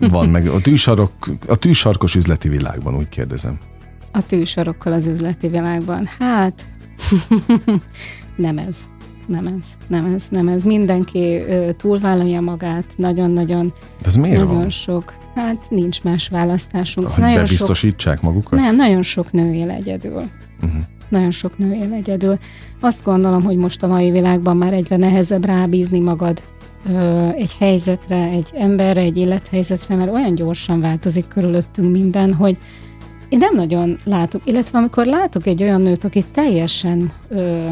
van 0.00 0.28
meg, 0.28 0.46
a 0.46 0.60
tűsarok, 0.60 1.12
a 1.46 1.56
tűsarkos 1.56 2.14
üzleti 2.14 2.48
világban, 2.48 2.96
úgy 2.96 3.08
kérdezem. 3.08 3.58
A 4.12 4.26
tűsarokkal 4.26 4.92
az 4.92 5.06
üzleti 5.06 5.48
világban? 5.48 6.08
Hát, 6.18 6.66
nem 8.36 8.58
ez 8.58 8.88
nem 9.26 9.46
ez, 9.46 9.66
nem 9.86 10.04
ez, 10.14 10.26
nem 10.30 10.48
ez. 10.48 10.64
Mindenki 10.64 11.42
túlvállalja 11.76 12.40
magát, 12.40 12.84
nagyon-nagyon 12.96 13.72
ez 14.04 14.16
miért 14.16 14.38
nagyon 14.38 14.54
van? 14.54 14.70
sok. 14.70 15.14
Hát 15.34 15.66
nincs 15.70 16.02
más 16.02 16.28
választásunk. 16.28 17.08
Hogy 17.08 17.22
nagyon 17.22 17.42
bebiztosítsák 17.42 18.14
sok, 18.14 18.22
magukat? 18.22 18.58
Nem, 18.58 18.76
nagyon 18.76 19.02
sok 19.02 19.32
nő 19.32 19.54
él 19.54 19.70
egyedül. 19.70 20.22
Uh-huh. 20.62 20.80
Nagyon 21.08 21.30
sok 21.30 21.58
nő 21.58 21.72
él 21.74 21.92
egyedül. 21.92 22.38
Azt 22.80 23.02
gondolom, 23.02 23.42
hogy 23.42 23.56
most 23.56 23.82
a 23.82 23.86
mai 23.86 24.10
világban 24.10 24.56
már 24.56 24.72
egyre 24.72 24.96
nehezebb 24.96 25.44
rábízni 25.44 26.00
magad 26.00 26.42
ö, 26.88 27.28
egy 27.28 27.56
helyzetre, 27.58 28.24
egy 28.24 28.50
emberre, 28.54 29.00
egy 29.00 29.16
élethelyzetre, 29.16 29.94
mert 29.94 30.12
olyan 30.12 30.34
gyorsan 30.34 30.80
változik 30.80 31.28
körülöttünk 31.28 31.92
minden, 31.92 32.34
hogy 32.34 32.56
én 33.28 33.38
nem 33.38 33.54
nagyon 33.54 33.98
látok, 34.04 34.40
illetve 34.44 34.78
amikor 34.78 35.06
látok 35.06 35.46
egy 35.46 35.62
olyan 35.62 35.80
nőt, 35.80 36.04
aki 36.04 36.24
teljesen 36.32 37.10
ö, 37.28 37.70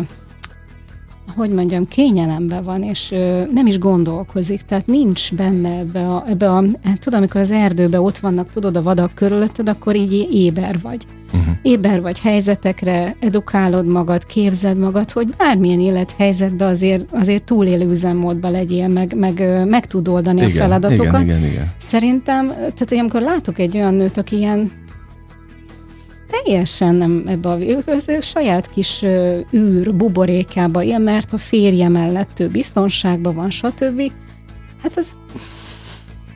hogy 1.37 1.51
mondjam, 1.51 1.85
kényelemben 1.85 2.63
van, 2.63 2.83
és 2.83 3.11
ö, 3.11 3.43
nem 3.53 3.67
is 3.67 3.79
gondolkozik, 3.79 4.63
tehát 4.63 4.87
nincs 4.87 5.35
benne 5.35 5.79
ebbe 5.79 6.09
a, 6.09 6.25
ebbe 6.29 6.51
a 6.51 6.65
hát, 6.83 7.01
tudod, 7.01 7.19
amikor 7.19 7.41
az 7.41 7.51
erdőben 7.51 8.01
ott 8.01 8.19
vannak, 8.19 8.51
tudod, 8.51 8.77
a 8.77 8.83
vadak 8.83 9.15
körülötted, 9.15 9.69
akkor 9.69 9.97
így 9.97 10.29
éber 10.33 10.81
vagy. 10.83 11.07
Uh-huh. 11.33 11.55
Éber 11.63 12.01
vagy 12.01 12.21
helyzetekre, 12.21 13.17
edukálod 13.21 13.87
magad, 13.87 14.27
képzed 14.27 14.79
magad, 14.79 15.11
hogy 15.11 15.29
bármilyen 15.39 15.81
élethelyzetben 15.81 16.69
azért, 16.69 17.07
azért 17.11 17.45
túlélő 17.45 17.89
üzemmódban 17.89 18.51
legyél, 18.51 18.89
meg, 18.89 19.15
meg, 19.17 19.67
meg 19.69 19.87
tud 19.87 20.09
oldani 20.09 20.41
igen, 20.41 20.51
a 20.51 20.55
feladatokat. 20.55 21.23
Igen, 21.23 21.37
igen, 21.37 21.51
igen. 21.51 21.73
Szerintem, 21.77 22.49
tehát 22.49 22.93
amikor 22.93 23.21
látok 23.21 23.59
egy 23.59 23.77
olyan 23.77 23.95
nőt, 23.95 24.17
aki 24.17 24.37
ilyen 24.37 24.71
teljesen 26.31 26.95
nem 26.95 27.25
ebbe 27.27 27.49
a, 27.49 27.61
ő, 27.61 27.83
ő, 27.87 27.97
ő 28.07 28.21
saját 28.21 28.71
kis 28.71 29.03
űr 29.55 29.95
buborékába 29.95 30.83
él, 30.83 30.99
mert 30.99 31.33
a 31.33 31.39
férje 31.39 31.89
mellett 31.89 32.41
ő 32.41 32.49
biztonságban 32.49 33.35
van, 33.35 33.51
stb. 33.51 34.13
Hát 34.83 34.97
ez 34.97 35.09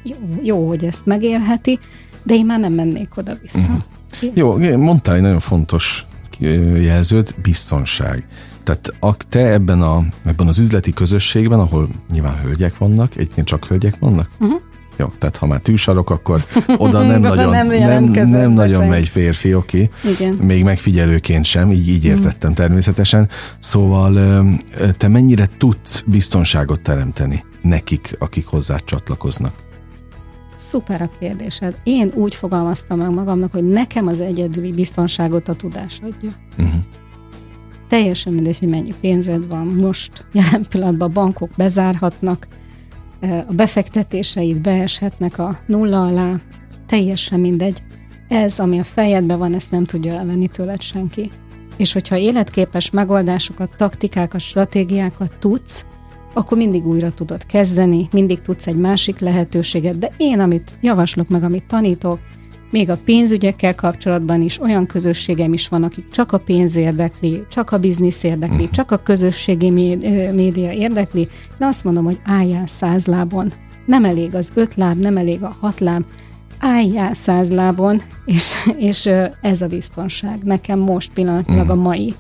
jó, 0.03 0.17
jó, 0.43 0.69
hogy 0.69 0.85
ezt 0.85 1.07
megélheti, 1.07 1.79
de 2.23 2.35
én 2.35 2.47
már 2.47 2.61
nem 2.61 2.73
mennék 2.73 3.17
oda-vissza. 3.17 3.59
Uh-huh. 3.59 4.33
Jó, 4.35 4.77
mondtál 4.77 5.15
egy 5.15 5.23
nagyon 5.23 5.41
fontos 5.41 6.07
jelzőt, 6.75 7.35
biztonság. 7.43 8.27
Tehát 8.63 8.95
a, 9.01 9.17
te 9.29 9.53
ebben, 9.53 9.83
a, 9.83 10.03
ebben 10.25 10.47
az 10.47 10.59
üzleti 10.59 10.93
közösségben, 10.93 11.59
ahol 11.59 11.89
nyilván 12.11 12.39
hölgyek 12.39 12.79
vannak, 12.79 13.17
egyébként 13.17 13.47
csak 13.47 13.65
hölgyek 13.65 13.99
vannak, 13.99 14.31
uh-huh. 14.39 14.61
Jó, 14.99 15.07
tehát 15.19 15.37
ha 15.37 15.47
már 15.47 15.61
tűsarok, 15.61 16.11
akkor 16.11 16.45
oda 16.77 17.03
nem 17.03 17.21
nagyon, 17.31 17.51
nem, 17.51 17.67
nem, 18.05 18.29
nem 18.29 18.51
nagyon 18.51 18.87
megy 18.87 19.09
férfi, 19.09 19.55
oké. 19.55 19.91
Okay. 20.13 20.47
Még 20.47 20.65
megfigyelőként 20.65 21.45
sem, 21.45 21.73
így, 21.73 21.89
így 21.89 22.05
értettem 22.05 22.53
természetesen. 22.53 23.29
Szóval 23.59 24.43
te 24.97 25.09
mennyire 25.09 25.49
tudsz 25.59 26.03
biztonságot 26.07 26.81
teremteni 26.81 27.45
nekik, 27.63 28.17
akik 28.19 28.47
hozzá 28.47 28.77
csatlakoznak? 28.77 29.55
Szuper 30.55 31.03
a 31.03 31.11
kérdésed. 31.19 31.79
Én 31.83 32.13
úgy 32.15 32.35
fogalmaztam 32.35 32.99
meg 32.99 33.11
magamnak, 33.11 33.53
hogy 33.53 33.65
nekem 33.65 34.07
az 34.07 34.21
egyedüli 34.21 34.73
biztonságot 34.73 35.49
a 35.49 35.55
tudás 35.55 36.01
adja. 36.03 36.35
Uh-huh. 36.59 36.83
Teljesen 37.89 38.33
mindegy, 38.33 38.59
hogy 38.59 38.69
mennyi 38.69 38.95
pénzed 39.01 39.49
van. 39.49 39.67
Most 39.67 40.27
jelen 40.33 40.65
pillanatban 40.69 41.13
bankok 41.13 41.51
bezárhatnak, 41.57 42.47
a 43.21 43.53
befektetéseid 43.53 44.57
beeshetnek 44.57 45.39
a 45.39 45.59
nulla 45.67 46.07
alá, 46.07 46.41
teljesen 46.87 47.41
mindegy. 47.41 47.83
Ez, 48.29 48.59
ami 48.59 48.79
a 48.79 48.85
fejedben 48.85 49.39
van, 49.39 49.55
ezt 49.55 49.71
nem 49.71 49.85
tudja 49.85 50.13
elvenni 50.13 50.49
tőled 50.49 50.81
senki. 50.81 51.31
És 51.77 51.93
hogyha 51.93 52.17
életképes 52.17 52.91
megoldásokat, 52.91 53.71
taktikákat, 53.77 54.41
stratégiákat 54.41 55.33
tudsz, 55.39 55.87
akkor 56.35 56.59
mindig 56.59 56.87
újra 56.87 57.11
tudod 57.11 57.47
kezdeni, 57.47 58.09
mindig 58.13 58.41
tudsz 58.41 58.67
egy 58.67 58.77
másik 58.77 59.19
lehetőséget, 59.19 59.99
de 59.99 60.13
én, 60.17 60.41
amit 60.41 60.77
javaslok 60.81 61.29
meg, 61.29 61.43
amit 61.43 61.67
tanítok, 61.67 62.19
még 62.71 62.91
a 62.91 62.99
pénzügyekkel 63.05 63.75
kapcsolatban 63.75 64.41
is 64.41 64.61
olyan 64.61 64.87
közösségem 64.87 65.53
is 65.53 65.69
van, 65.69 65.83
akik 65.83 66.09
csak 66.09 66.33
a 66.33 66.39
pénz 66.39 66.77
érdekli, 66.77 67.45
csak 67.49 67.71
a 67.71 67.79
biznisz 67.79 68.23
érdekli, 68.23 68.55
uh-huh. 68.55 68.71
csak 68.71 68.91
a 68.91 68.97
közösségi 68.97 69.71
média 70.33 70.73
érdekli, 70.73 71.29
de 71.59 71.67
azt 71.67 71.85
mondom, 71.85 72.05
hogy 72.05 72.21
álljál 72.25 72.67
száz 72.67 73.07
lábon. 73.07 73.53
Nem 73.87 74.05
elég 74.05 74.35
az 74.35 74.53
öt 74.55 74.75
láb, 74.75 74.99
nem 74.99 75.17
elég 75.17 75.43
a 75.43 75.57
hat 75.61 75.81
láb, 75.81 76.05
álljál 76.59 77.15
száz 77.15 77.51
lábon, 77.51 78.01
és, 78.25 78.55
és 78.79 79.11
ez 79.41 79.63
a 79.63 79.67
biztonság. 79.67 80.43
Nekem 80.43 80.79
most 80.79 81.13
pillanatnyilag 81.13 81.65
uh-huh. 81.65 81.79
a 81.79 81.83
mai, 81.83 82.15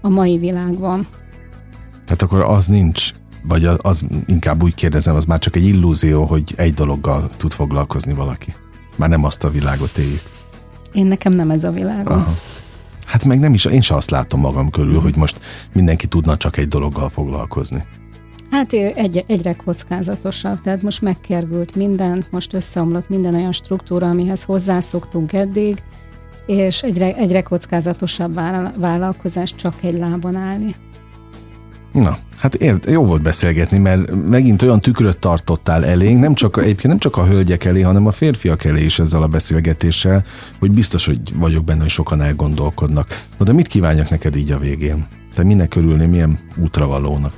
a 0.00 0.08
mai 0.08 0.38
világban. 0.38 1.06
Tehát 2.04 2.22
akkor 2.22 2.40
az 2.40 2.66
nincs, 2.66 3.10
vagy 3.42 3.68
az 3.76 4.04
inkább 4.26 4.62
úgy 4.62 4.74
kérdezem, 4.74 5.14
az 5.14 5.24
már 5.24 5.38
csak 5.38 5.56
egy 5.56 5.64
illúzió, 5.64 6.24
hogy 6.24 6.54
egy 6.56 6.72
dologgal 6.72 7.30
tud 7.36 7.52
foglalkozni 7.52 8.12
valaki. 8.12 8.54
Már 9.00 9.08
nem 9.08 9.24
azt 9.24 9.44
a 9.44 9.50
világot 9.50 9.98
éljük. 9.98 10.22
Én 10.92 11.06
nekem 11.06 11.32
nem 11.32 11.50
ez 11.50 11.64
a 11.64 11.70
világom. 11.70 12.16
Aha. 12.16 12.34
Hát 13.06 13.24
meg 13.24 13.38
nem 13.38 13.54
is, 13.54 13.64
én 13.64 13.80
sem 13.80 13.96
azt 13.96 14.10
látom 14.10 14.40
magam 14.40 14.70
körül, 14.70 15.00
hogy 15.00 15.16
most 15.16 15.40
mindenki 15.72 16.06
tudna 16.06 16.36
csak 16.36 16.56
egy 16.56 16.68
dologgal 16.68 17.08
foglalkozni. 17.08 17.84
Hát 18.50 18.72
egy, 18.72 19.24
egyre 19.26 19.54
kockázatosabb, 19.54 20.60
tehát 20.60 20.82
most 20.82 21.00
megkergült 21.00 21.74
minden, 21.74 22.24
most 22.30 22.52
összeomlott 22.52 23.08
minden 23.08 23.34
olyan 23.34 23.52
struktúra, 23.52 24.08
amihez 24.08 24.42
hozzászoktunk 24.42 25.32
eddig, 25.32 25.82
és 26.46 26.82
egyre, 26.82 27.14
egyre 27.14 27.42
kockázatosabb 27.42 28.34
vállalkozás 28.76 29.54
csak 29.54 29.74
egy 29.82 29.98
lábon 29.98 30.36
állni. 30.36 30.74
Na, 31.92 32.18
hát 32.36 32.54
ért, 32.54 32.90
jó 32.90 33.04
volt 33.04 33.22
beszélgetni, 33.22 33.78
mert 33.78 34.10
megint 34.28 34.62
olyan 34.62 34.80
tükröt 34.80 35.18
tartottál 35.18 35.84
elénk, 35.84 36.20
nem 36.20 36.34
csak, 36.34 36.56
egyébként 36.56 36.86
nem 36.86 36.98
csak 36.98 37.16
a 37.16 37.24
hölgyek 37.24 37.64
elé, 37.64 37.80
hanem 37.80 38.06
a 38.06 38.10
férfiak 38.10 38.64
elé 38.64 38.84
is 38.84 38.98
ezzel 38.98 39.22
a 39.22 39.26
beszélgetéssel, 39.26 40.24
hogy 40.58 40.70
biztos, 40.70 41.06
hogy 41.06 41.20
vagyok 41.34 41.64
benne, 41.64 41.80
hogy 41.80 41.90
sokan 41.90 42.20
elgondolkodnak. 42.20 43.26
Na 43.38 43.44
de 43.44 43.52
mit 43.52 43.66
kívánjak 43.66 44.10
neked 44.10 44.36
így 44.36 44.50
a 44.50 44.58
végén? 44.58 45.06
Te 45.34 45.44
minek 45.44 45.68
körülni, 45.68 46.06
milyen 46.06 46.38
útravalónak? 46.56 47.32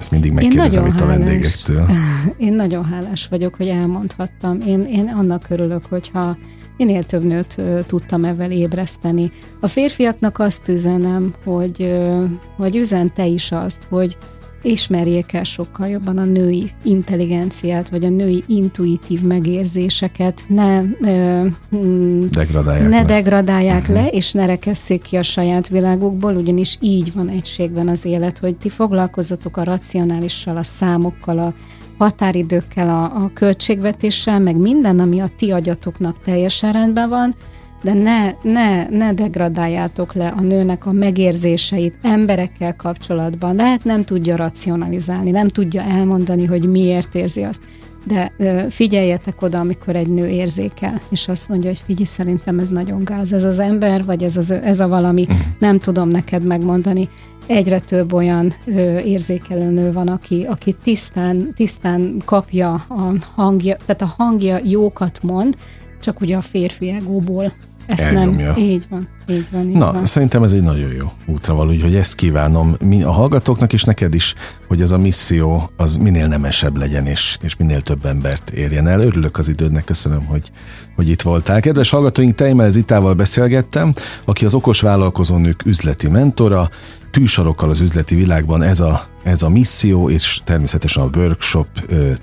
Ezt 0.00 0.10
mindig 0.10 0.32
megkérdezem 0.32 0.86
itt 0.86 1.00
a 1.00 1.06
vendégektől. 1.06 1.86
Én 2.36 2.52
nagyon 2.52 2.84
hálás 2.84 3.26
vagyok, 3.30 3.54
hogy 3.54 3.68
elmondhattam. 3.68 4.60
Én, 4.60 4.84
én 4.84 5.08
annak 5.08 5.46
örülök, 5.48 5.86
hogyha 5.86 6.36
minél 6.80 7.02
több 7.02 7.24
nőt 7.24 7.54
ö, 7.58 7.80
tudtam 7.86 8.24
ezzel 8.24 8.50
ébreszteni. 8.50 9.30
A 9.60 9.66
férfiaknak 9.66 10.38
azt 10.38 10.68
üzenem, 10.68 11.34
hogy, 11.44 11.82
ö, 11.82 12.24
hogy 12.56 12.76
üzen 12.76 13.12
te 13.14 13.26
is 13.26 13.52
azt, 13.52 13.86
hogy 13.88 14.16
ismerjék 14.62 15.32
el 15.32 15.44
sokkal 15.44 15.88
jobban 15.88 16.18
a 16.18 16.24
női 16.24 16.70
intelligenciát, 16.84 17.88
vagy 17.88 18.04
a 18.04 18.08
női 18.08 18.44
intuitív 18.46 19.22
megérzéseket, 19.22 20.40
ne, 20.48 20.82
ö, 21.00 21.46
mm, 21.76 22.24
degradálják, 22.30 22.88
ne 22.88 22.96
le. 22.96 23.04
degradálják 23.04 23.80
uh-huh. 23.80 23.96
le, 23.96 24.06
és 24.06 24.32
ne 24.32 24.46
rekesszék 24.46 25.02
ki 25.02 25.16
a 25.16 25.22
saját 25.22 25.68
világukból, 25.68 26.36
ugyanis 26.36 26.78
így 26.80 27.12
van 27.14 27.28
egységben 27.28 27.88
az 27.88 28.04
élet, 28.04 28.38
hogy 28.38 28.56
ti 28.56 28.68
foglalkozzatok 28.68 29.56
a 29.56 29.64
racionálissal, 29.64 30.56
a 30.56 30.62
számokkal, 30.62 31.38
a 31.38 31.54
határidőkkel, 32.00 32.88
a, 32.88 33.02
a 33.04 33.30
költségvetéssel, 33.34 34.40
meg 34.40 34.56
minden, 34.56 34.98
ami 34.98 35.20
a 35.20 35.28
ti 35.36 35.50
agyatoknak 35.50 36.22
teljesen 36.24 36.72
rendben 36.72 37.08
van, 37.08 37.34
de 37.82 37.92
ne, 37.92 38.32
ne, 38.42 38.88
ne 38.88 39.12
degradáljátok 39.12 40.14
le 40.14 40.28
a 40.28 40.40
nőnek 40.40 40.86
a 40.86 40.92
megérzéseit 40.92 41.94
emberekkel 42.02 42.76
kapcsolatban. 42.76 43.54
Lehet 43.54 43.84
nem 43.84 44.04
tudja 44.04 44.36
racionalizálni, 44.36 45.30
nem 45.30 45.48
tudja 45.48 45.82
elmondani, 45.82 46.44
hogy 46.44 46.68
miért 46.68 47.14
érzi 47.14 47.42
azt. 47.42 47.60
de 48.06 48.32
figyeljetek 48.68 49.42
oda, 49.42 49.58
amikor 49.58 49.96
egy 49.96 50.08
nő 50.08 50.28
érzékel, 50.28 51.00
és 51.10 51.28
azt 51.28 51.48
mondja, 51.48 51.68
hogy 51.68 51.82
figyelj, 51.86 52.04
szerintem 52.04 52.58
ez 52.58 52.68
nagyon 52.68 53.04
gáz, 53.04 53.32
ez 53.32 53.44
az 53.44 53.58
ember, 53.58 54.04
vagy 54.04 54.22
ez, 54.22 54.36
az, 54.36 54.50
ez 54.50 54.80
a 54.80 54.88
valami, 54.88 55.22
uh-huh. 55.22 55.38
nem 55.58 55.78
tudom 55.78 56.08
neked 56.08 56.44
megmondani. 56.44 57.08
Egyre 57.50 57.80
több 57.80 58.12
olyan 58.12 58.52
ö, 58.64 58.98
érzékelő 58.98 59.70
nő 59.70 59.92
van, 59.92 60.08
aki, 60.08 60.44
aki 60.44 60.72
tisztán, 60.82 61.52
tisztán 61.54 62.16
kapja 62.24 62.72
a 62.72 63.12
hangja, 63.34 63.76
tehát 63.86 64.02
a 64.02 64.14
hangja 64.16 64.60
jókat 64.64 65.22
mond, 65.22 65.56
csak 66.00 66.20
ugye 66.20 66.36
a 66.36 66.40
férfi 66.40 66.88
egóból 66.90 67.52
ezt 67.90 68.02
elnyomja. 68.02 68.52
nem. 68.52 68.58
Így 68.58 68.86
van, 68.88 69.08
így 69.28 69.46
van. 69.50 69.68
Így 69.68 69.76
Na, 69.76 69.92
van. 69.92 70.06
szerintem 70.06 70.42
ez 70.42 70.52
egy 70.52 70.62
nagyon 70.62 70.92
jó 70.92 71.06
útravaló, 71.26 71.70
úgyhogy 71.70 71.96
ezt 71.96 72.14
kívánom 72.14 72.76
mi, 72.84 73.02
a 73.02 73.10
hallgatóknak 73.10 73.72
is 73.72 73.84
neked 73.84 74.14
is, 74.14 74.34
hogy 74.68 74.82
ez 74.82 74.90
a 74.90 74.98
misszió 74.98 75.70
az 75.76 75.96
minél 75.96 76.26
nemesebb 76.26 76.76
legyen, 76.76 77.06
és, 77.06 77.38
és 77.40 77.56
minél 77.56 77.80
több 77.80 78.04
embert 78.04 78.50
érjen 78.50 78.86
el. 78.86 79.00
Örülök 79.00 79.38
az 79.38 79.48
idődnek, 79.48 79.84
köszönöm, 79.84 80.24
hogy, 80.24 80.50
hogy 80.96 81.08
itt 81.08 81.22
voltál. 81.22 81.60
Kedves 81.60 81.90
hallgatóink, 81.90 82.34
Teimel 82.34 82.70
Zitával 82.70 83.14
beszélgettem, 83.14 83.94
aki 84.24 84.44
az 84.44 84.54
okos 84.54 84.80
vállalkozónők 84.80 85.64
üzleti 85.66 86.08
mentora, 86.08 86.68
tűsarokkal 87.10 87.70
az 87.70 87.80
üzleti 87.80 88.14
világban 88.14 88.62
ez 88.62 88.80
a, 88.80 89.06
ez 89.22 89.42
a 89.42 89.48
misszió, 89.48 90.10
és 90.10 90.40
természetesen 90.44 91.02
a 91.02 91.18
workshop 91.18 91.66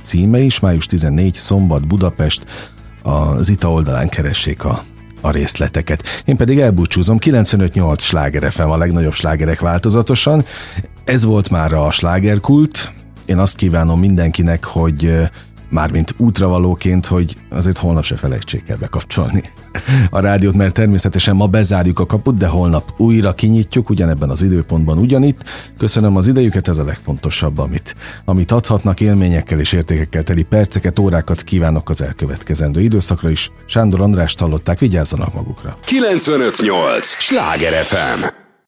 címe 0.01 0.39
is, 0.39 0.59
május 0.59 0.85
14, 0.85 1.33
szombat, 1.33 1.87
Budapest, 1.87 2.45
a 3.03 3.41
Zita 3.41 3.71
oldalán 3.71 4.09
keressék 4.09 4.63
a 4.63 4.81
a 5.21 5.31
részleteket. 5.31 6.03
Én 6.25 6.37
pedig 6.37 6.59
elbúcsúzom, 6.59 7.17
95-8 7.19 7.99
sláger 7.99 8.51
FM 8.51 8.69
a 8.69 8.77
legnagyobb 8.77 9.13
slágerek 9.13 9.59
változatosan. 9.59 10.45
Ez 11.05 11.23
volt 11.23 11.49
már 11.49 11.73
a 11.73 11.91
slágerkult. 11.91 12.91
Én 13.25 13.37
azt 13.37 13.55
kívánom 13.55 13.99
mindenkinek, 13.99 14.63
hogy 14.63 15.29
mármint 15.69 16.15
útravalóként, 16.17 17.05
hogy 17.05 17.37
azért 17.49 17.77
holnap 17.77 18.03
se 18.03 18.15
felejtsék 18.15 18.69
el 18.69 18.77
bekapcsolni 18.77 19.43
a 20.09 20.19
rádiót, 20.19 20.53
mert 20.53 20.73
természetesen 20.73 21.35
ma 21.35 21.47
bezárjuk 21.47 21.99
a 21.99 22.05
kaput, 22.05 22.37
de 22.37 22.47
holnap 22.47 22.93
újra 22.97 23.33
kinyitjuk, 23.33 23.89
ugyanebben 23.89 24.29
az 24.29 24.41
időpontban 24.41 24.97
ugyanitt. 24.97 25.43
Köszönöm 25.77 26.15
az 26.15 26.27
idejüket, 26.27 26.67
ez 26.67 26.77
a 26.77 26.83
legfontosabb, 26.83 27.57
amit, 27.57 27.95
amit 28.25 28.51
adhatnak 28.51 29.01
élményekkel 29.01 29.59
és 29.59 29.73
értékekkel 29.73 30.23
teli 30.23 30.43
perceket, 30.43 30.99
órákat 30.99 31.41
kívánok 31.41 31.89
az 31.89 32.01
elkövetkezendő 32.01 32.81
időszakra 32.81 33.29
is. 33.29 33.51
Sándor 33.65 34.01
Andrást 34.01 34.39
hallották, 34.39 34.79
vigyázzanak 34.79 35.33
magukra. 35.33 35.77
958! 35.83 37.05
Sláger 37.05 37.83
FM! 37.83 38.46